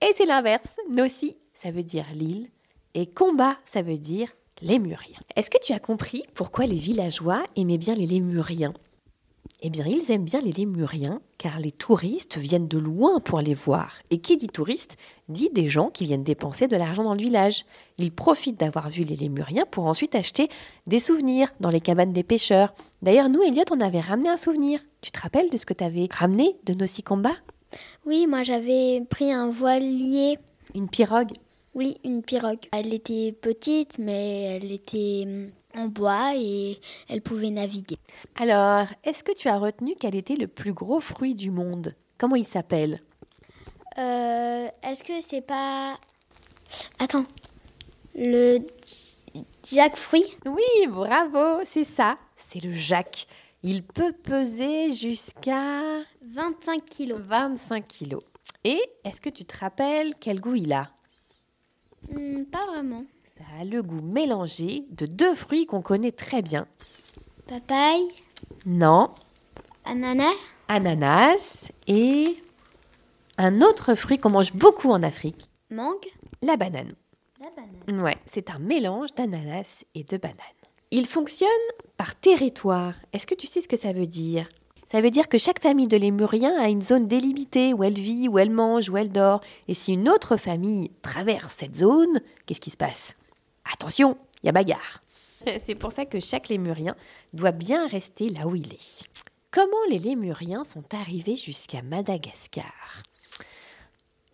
et 0.00 0.12
c'est 0.14 0.24
l'inverse. 0.24 0.76
Nossi, 0.88 1.36
ça 1.52 1.72
veut 1.72 1.82
dire 1.82 2.06
l'île. 2.14 2.48
Et 2.94 3.06
combat, 3.06 3.56
ça 3.64 3.82
veut 3.82 3.98
dire 3.98 4.28
lémurien. 4.62 5.18
Est-ce 5.34 5.50
que 5.50 5.58
tu 5.60 5.72
as 5.72 5.80
compris 5.80 6.24
pourquoi 6.34 6.66
les 6.66 6.76
villageois 6.76 7.42
aimaient 7.56 7.78
bien 7.78 7.94
les 7.94 8.06
lémuriens? 8.06 8.74
Eh 9.66 9.70
bien, 9.70 9.86
ils 9.86 10.12
aiment 10.12 10.26
bien 10.26 10.40
les 10.40 10.52
lémuriens 10.52 11.22
car 11.38 11.58
les 11.58 11.72
touristes 11.72 12.36
viennent 12.36 12.68
de 12.68 12.76
loin 12.76 13.18
pour 13.18 13.40
les 13.40 13.54
voir. 13.54 13.94
Et 14.10 14.18
qui 14.18 14.36
dit 14.36 14.48
touriste 14.48 14.98
dit 15.30 15.48
des 15.48 15.70
gens 15.70 15.88
qui 15.88 16.04
viennent 16.04 16.22
dépenser 16.22 16.68
de 16.68 16.76
l'argent 16.76 17.02
dans 17.02 17.14
le 17.14 17.22
village. 17.22 17.64
Ils 17.96 18.12
profitent 18.12 18.60
d'avoir 18.60 18.90
vu 18.90 19.04
les 19.04 19.16
lémuriens 19.16 19.64
pour 19.70 19.86
ensuite 19.86 20.16
acheter 20.16 20.50
des 20.86 21.00
souvenirs 21.00 21.48
dans 21.60 21.70
les 21.70 21.80
cabanes 21.80 22.12
des 22.12 22.22
pêcheurs. 22.22 22.74
D'ailleurs, 23.00 23.30
nous, 23.30 23.40
Elliot, 23.40 23.64
on 23.74 23.80
avait 23.80 24.00
ramené 24.00 24.28
un 24.28 24.36
souvenir. 24.36 24.80
Tu 25.00 25.10
te 25.10 25.20
rappelles 25.20 25.48
de 25.48 25.56
ce 25.56 25.64
que 25.64 25.72
tu 25.72 25.82
avais 25.82 26.08
ramené 26.12 26.56
de 26.64 26.74
Nossi 26.74 27.02
Combat 27.02 27.36
Oui, 28.04 28.26
moi 28.26 28.42
j'avais 28.42 29.00
pris 29.08 29.32
un 29.32 29.48
voilier. 29.48 30.36
Une 30.74 30.90
pirogue? 30.90 31.32
Oui, 31.74 31.96
une 32.04 32.22
pirogue. 32.22 32.68
Elle 32.70 32.92
était 32.92 33.32
petite, 33.32 33.98
mais 33.98 34.42
elle 34.42 34.72
était 34.72 35.22
hum, 35.24 35.50
en 35.74 35.86
bois 35.86 36.32
et 36.36 36.80
elle 37.08 37.20
pouvait 37.22 37.50
naviguer. 37.50 37.98
Alors, 38.36 38.86
est-ce 39.04 39.22
que 39.24 39.32
tu 39.32 39.48
as 39.48 39.58
retenu 39.58 39.94
quel 39.98 40.14
était 40.14 40.36
le 40.36 40.46
plus 40.48 40.72
gros 40.72 41.00
fruit 41.00 41.34
du 41.34 41.50
monde? 41.50 41.94
Comment 42.18 42.36
il 42.36 42.46
s'appelle? 42.46 43.00
Euh, 43.98 44.68
Est-ce 44.82 45.04
que 45.04 45.20
c'est 45.20 45.40
pas. 45.40 45.96
Attends. 46.98 47.26
Le 48.14 48.58
jackfruit 49.68 50.24
Oui, 50.46 50.86
bravo, 50.88 51.60
c'est 51.64 51.84
ça, 51.84 52.16
c'est 52.36 52.62
le 52.62 52.72
Jacques. 52.72 53.26
Il 53.62 53.82
peut 53.82 54.12
peser 54.12 54.92
jusqu'à 54.92 55.80
25 56.22 56.84
kilos. 56.84 57.20
25 57.20 57.86
kilos. 57.86 58.22
Et 58.62 58.80
est-ce 59.04 59.20
que 59.20 59.30
tu 59.30 59.44
te 59.44 59.56
rappelles 59.58 60.14
quel 60.20 60.40
goût 60.40 60.54
il 60.54 60.72
a? 60.72 60.90
Hmm, 62.10 62.44
pas 62.44 62.66
vraiment. 62.66 63.04
A 63.60 63.64
le 63.64 63.82
goût 63.82 64.00
mélangé 64.02 64.84
de 64.90 65.06
deux 65.06 65.34
fruits 65.34 65.66
qu'on 65.66 65.82
connaît 65.82 66.10
très 66.12 66.42
bien. 66.42 66.66
Papaye, 67.46 68.08
Non, 68.66 69.10
ananas, 69.84 70.32
ananas 70.68 71.68
et 71.86 72.36
un 73.38 73.60
autre 73.60 73.94
fruit 73.94 74.18
qu'on 74.18 74.30
mange 74.30 74.52
beaucoup 74.54 74.90
en 74.90 75.02
Afrique, 75.02 75.48
mangue, 75.70 76.06
la 76.42 76.56
banane. 76.56 76.94
la 77.40 77.46
banane. 77.54 78.02
Ouais, 78.04 78.16
c'est 78.26 78.50
un 78.50 78.58
mélange 78.58 79.14
d'ananas 79.14 79.84
et 79.94 80.04
de 80.04 80.16
banane. 80.16 80.38
Il 80.90 81.06
fonctionne 81.06 81.48
par 81.96 82.16
territoire. 82.16 82.94
Est-ce 83.12 83.26
que 83.26 83.34
tu 83.34 83.46
sais 83.46 83.60
ce 83.60 83.68
que 83.68 83.76
ça 83.76 83.92
veut 83.92 84.06
dire? 84.06 84.48
Ça 84.90 85.00
veut 85.00 85.10
dire 85.10 85.28
que 85.28 85.38
chaque 85.38 85.60
famille 85.60 85.88
de 85.88 85.96
lémuriens 85.96 86.58
a 86.60 86.68
une 86.68 86.82
zone 86.82 87.06
délimitée 87.06 87.72
où 87.74 87.84
elle 87.84 87.94
vit, 87.94 88.28
où 88.28 88.38
elle 88.38 88.50
mange, 88.50 88.88
où 88.90 88.96
elle 88.96 89.10
dort. 89.12 89.40
Et 89.68 89.74
si 89.74 89.92
une 89.92 90.08
autre 90.08 90.36
famille 90.36 90.90
traverse 91.02 91.54
cette 91.58 91.76
zone, 91.76 92.20
qu'est-ce 92.46 92.60
qui 92.60 92.70
se 92.70 92.76
passe? 92.76 93.16
Attention, 93.72 94.18
il 94.42 94.46
y 94.46 94.48
a 94.48 94.52
bagarre. 94.52 95.02
C'est 95.58 95.74
pour 95.74 95.92
ça 95.92 96.04
que 96.04 96.20
chaque 96.20 96.48
lémurien 96.48 96.94
doit 97.32 97.52
bien 97.52 97.86
rester 97.86 98.28
là 98.28 98.46
où 98.46 98.54
il 98.54 98.72
est. 98.72 99.04
Comment 99.50 99.84
les 99.88 99.98
lémuriens 99.98 100.64
sont 100.64 100.94
arrivés 100.94 101.36
jusqu'à 101.36 101.82
Madagascar? 101.82 103.02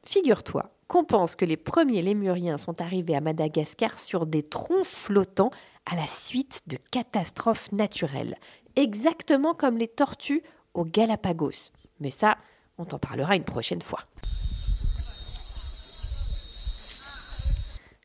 Figure-toi 0.04 0.70
qu'on 0.88 1.04
pense 1.04 1.36
que 1.36 1.44
les 1.44 1.56
premiers 1.56 2.02
lémuriens 2.02 2.58
sont 2.58 2.80
arrivés 2.80 3.14
à 3.14 3.20
Madagascar 3.20 4.00
sur 4.00 4.26
des 4.26 4.42
troncs 4.42 4.86
flottants 4.86 5.50
à 5.86 5.94
la 5.94 6.06
suite 6.06 6.62
de 6.66 6.76
catastrophes 6.90 7.70
naturelles, 7.70 8.36
exactement 8.76 9.54
comme 9.54 9.78
les 9.78 9.88
tortues 9.88 10.42
aux 10.74 10.84
Galapagos. 10.84 11.70
Mais 12.00 12.10
ça, 12.10 12.38
on 12.78 12.84
t'en 12.84 12.98
parlera 12.98 13.36
une 13.36 13.44
prochaine 13.44 13.82
fois. 13.82 14.00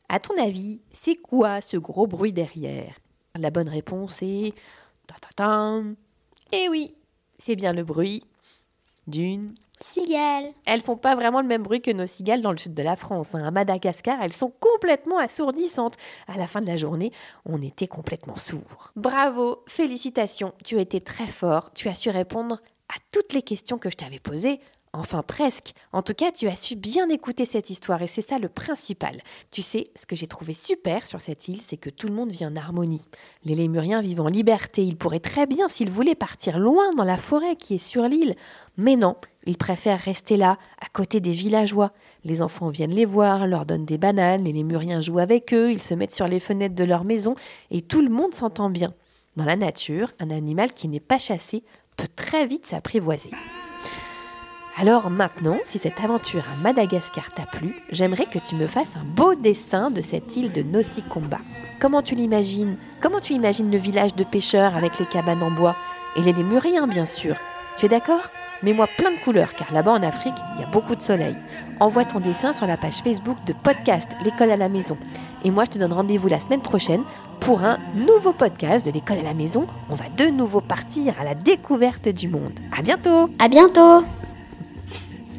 À 0.10 0.20
ton 0.20 0.41
avis, 0.41 0.80
c'est 0.91 1.15
quoi 1.15 1.62
ce 1.62 1.78
gros 1.78 2.08
bruit 2.08 2.34
derrière? 2.34 2.96
La 3.38 3.50
bonne 3.50 3.70
réponse 3.70 4.22
est... 4.22 4.54
Eh 6.52 6.70
oui, 6.70 6.96
c'est 7.39 7.56
bien 7.56 7.74
le 7.74 7.84
bruit 7.84 8.24
d'une 9.08 9.56
Cigale. 9.82 10.54
elles 10.65 10.82
font 10.82 10.96
pas 10.96 11.15
vraiment 11.15 11.41
le 11.41 11.48
même 11.48 11.63
bruit 11.63 11.82
que 11.82 11.91
nos 11.91 12.06
cigales 12.06 12.41
dans 12.41 12.52
le 12.52 12.58
sud 12.58 12.74
de 12.74 12.82
la 12.82 12.96
France. 12.96 13.36
hein. 13.36 13.44
À 13.44 13.52
Madagascar, 13.52 14.22
elles 14.22 14.34
sont 14.34 14.54
complètement 14.60 15.18
assourdissantes. 15.18 15.98
À 16.28 16.38
la 16.38 16.48
fin 16.48 16.62
de 16.62 16.68
la 16.68 16.78
journée, 16.78 17.12
on 17.46 17.62
était 17.62 17.88
complètement 17.88 18.38
sourds. 18.38 18.91
Bravo, 18.96 19.63
félicitations, 19.68 20.54
tu 20.63 20.78
as 20.78 20.82
été 20.82 21.02
très 21.02 21.28
fort. 21.28 21.74
Tu 21.74 21.89
as 21.89 21.96
su 21.96 22.10
répondre 22.10 22.62
à 22.88 22.96
toutes 23.12 23.34
les 23.34 23.41
questions 23.41 23.78
que 23.78 23.89
je 23.89 23.98
t'avais 23.98 24.20
posées. 24.20 24.62
Enfin 24.98 25.24
presque. 25.24 25.74
En 25.92 26.02
tout 26.02 26.14
cas, 26.14 26.32
tu 26.32 26.48
as 26.48 26.56
su 26.56 26.78
bien 26.78 27.10
écouter 27.10 27.44
cette 27.44 27.70
histoire 27.70 28.02
et 28.02 28.08
c'est 28.08 28.22
ça 28.22 28.40
le 28.40 28.48
principal. 28.48 29.22
Tu 29.52 29.62
sais, 29.62 29.86
ce 29.94 30.06
que 30.06 30.16
j'ai 30.16 30.28
trouvé 30.28 30.54
super 30.54 31.06
sur 31.06 31.20
cette 31.20 31.50
île, 31.50 31.62
c'est 31.62 31.76
que 31.76 31.90
tout 31.90 32.08
le 32.08 32.14
monde 32.14 32.32
vit 32.32 32.46
en 32.46 32.56
harmonie. 32.56 33.06
Les 33.44 33.56
lémuriens 33.56 34.02
vivent 34.02 34.22
en 34.22 34.30
liberté. 34.30 34.84
Ils 34.84 34.96
pourraient 34.96 35.20
très 35.20 35.48
bien, 35.48 35.68
s'ils 35.68 35.92
voulaient, 35.92 36.16
partir 36.16 36.60
loin 36.60 36.92
dans 36.96 37.04
la 37.04 37.18
forêt 37.18 37.58
qui 37.58 37.76
est 37.76 37.86
sur 37.86 38.04
l'île. 38.04 38.36
Mais 38.78 38.96
non, 38.96 39.18
ils 39.46 39.58
préfèrent 39.58 40.00
rester 40.00 40.38
là, 40.38 40.58
à 40.80 40.88
côté 40.88 41.20
des 41.20 41.32
villageois. 41.32 41.92
Les 42.24 42.42
enfants 42.42 42.70
viennent 42.70 42.96
les 42.96 43.06
voir, 43.06 43.48
leur 43.48 43.66
donnent 43.66 43.86
des 43.86 43.98
bananes, 43.98 44.46
les 44.46 44.54
lémuriens 44.54 45.02
jouent 45.02 45.20
avec 45.20 45.54
eux, 45.54 45.74
ils 45.74 45.82
se 45.82 45.94
mettent 45.94 46.16
sur 46.16 46.28
les 46.28 46.40
fenêtres 46.40 46.76
de 46.76 46.86
leur 46.86 47.04
maison 47.04 47.36
et 47.70 47.82
tout 47.82 48.02
le 48.02 48.10
monde 48.10 48.34
s'entend 48.34 48.70
bien. 48.70 48.94
Dans 49.36 49.46
la 49.46 49.58
nature, 49.58 50.14
un 50.20 50.30
animal 50.30 50.74
qui 50.74 50.88
n'est 50.88 51.02
pas 51.02 51.18
chassé 51.18 51.64
peut 51.98 52.08
très 52.16 52.48
vite 52.48 52.66
s'apprivoiser. 52.66 53.32
Alors 54.78 55.10
maintenant, 55.10 55.58
si 55.64 55.80
cette 55.80 56.02
aventure 56.04 56.44
à 56.52 56.62
Madagascar 56.62 57.32
t'a 57.32 57.46
plu, 57.46 57.74
j'aimerais 57.92 58.26
que 58.26 58.40
tu 58.40 58.56
me 58.56 58.68
fasses 58.68 58.98
un 58.98 59.06
beau 59.06 59.34
dessin 59.34 59.90
de 59.90 60.02
cette 60.02 60.36
île 60.36 60.52
de 60.52 60.64
Nosikomba. 60.64 61.38
Comment 61.80 62.02
tu 62.02 62.14
l'imagines? 62.14 62.78
Comment 63.02 63.22
tu 63.22 63.34
imagines 63.34 63.72
le 63.72 63.78
village 63.78 64.16
de 64.16 64.26
pêcheurs 64.26 64.76
avec 64.76 65.00
les 65.00 65.06
cabanes 65.06 65.44
en 65.44 65.52
bois? 65.52 65.78
Et 66.18 66.22
les 66.22 66.34
lémuriens, 66.34 66.88
bien 66.88 67.06
sûr. 67.06 67.36
Tu 67.78 67.86
es 67.86 67.90
d'accord? 67.90 68.30
Mets-moi 68.64 68.88
plein 68.98 69.12
de 69.12 69.24
couleurs, 69.24 69.54
car 69.54 69.72
là-bas 69.72 69.94
en 69.94 70.04
Afrique, 70.04 70.34
il 70.56 70.62
y 70.62 70.64
a 70.66 70.70
beaucoup 70.72 70.96
de 70.96 71.02
soleil. 71.02 71.36
Envoie 71.80 72.04
ton 72.04 72.20
dessin 72.20 72.52
sur 72.52 72.68
la 72.68 72.76
page 72.76 73.02
Facebook 73.02 73.38
de 73.46 73.54
podcast 73.54 74.10
L'école 74.26 74.52
à 74.52 74.58
la 74.58 74.70
maison. 74.70 74.98
Et 75.46 75.52
moi, 75.52 75.64
je 75.66 75.72
te 75.72 75.80
donne 75.80 75.94
rendez-vous 75.94 76.28
la 76.28 76.40
semaine 76.42 76.62
prochaine 76.62 77.04
pour 77.40 77.64
un 77.64 77.78
nouveau 77.96 78.34
podcast 78.34 78.86
de 78.86 78.92
l'école 78.92 79.20
à 79.20 79.24
la 79.24 79.34
maison. 79.34 79.68
On 79.90 79.96
va 79.96 80.06
de 80.18 80.26
nouveau 80.26 80.60
partir 80.60 81.14
à 81.20 81.24
la 81.24 81.36
découverte 81.36 82.10
du 82.10 82.28
monde. 82.28 82.60
À 82.78 82.82
bientôt 82.82 83.30
À 83.40 83.48
bientôt 83.48 84.04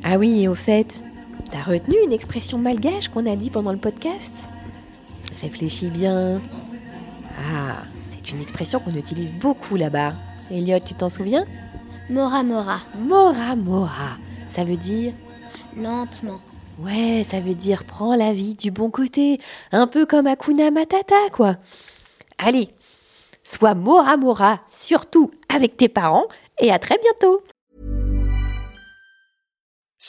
Ah 0.04 0.18
oui, 0.18 0.42
et 0.42 0.48
au 0.48 0.54
fait, 0.54 1.02
t'as 1.50 1.62
retenu 1.62 1.96
une 2.04 2.12
expression 2.12 2.58
malgache 2.58 3.08
qu'on 3.08 3.26
a 3.26 3.36
dit 3.36 3.50
pendant 3.50 3.72
le 3.72 3.78
podcast? 3.78 4.48
Réfléchis 5.42 5.88
bien. 5.88 6.40
Ah, 7.38 7.82
c'est 8.10 8.30
une 8.32 8.40
expression 8.40 8.80
qu'on 8.80 8.94
utilise 8.94 9.32
beaucoup 9.32 9.76
là-bas. 9.76 10.14
Elliot, 10.50 10.78
tu 10.80 10.94
t'en 10.94 11.08
souviens? 11.08 11.44
Mora 12.08 12.42
Mora. 12.42 12.78
Mora 12.98 13.56
Mora. 13.56 14.16
Ça 14.48 14.64
veut 14.64 14.76
dire? 14.76 15.12
Lentement. 15.76 16.40
Ouais, 16.78 17.24
ça 17.28 17.40
veut 17.40 17.54
dire 17.54 17.84
prends 17.84 18.14
la 18.14 18.32
vie 18.32 18.54
du 18.54 18.70
bon 18.70 18.90
côté. 18.90 19.40
Un 19.72 19.86
peu 19.86 20.06
comme 20.06 20.26
Akuna 20.26 20.70
Matata, 20.70 21.30
quoi. 21.32 21.56
Allez, 22.38 22.68
sois 23.42 23.74
Mora 23.74 24.16
Mora, 24.16 24.60
surtout 24.68 25.30
avec 25.54 25.76
tes 25.76 25.88
parents, 25.88 26.26
et 26.60 26.70
à 26.70 26.78
très 26.78 26.98
bientôt. 26.98 27.42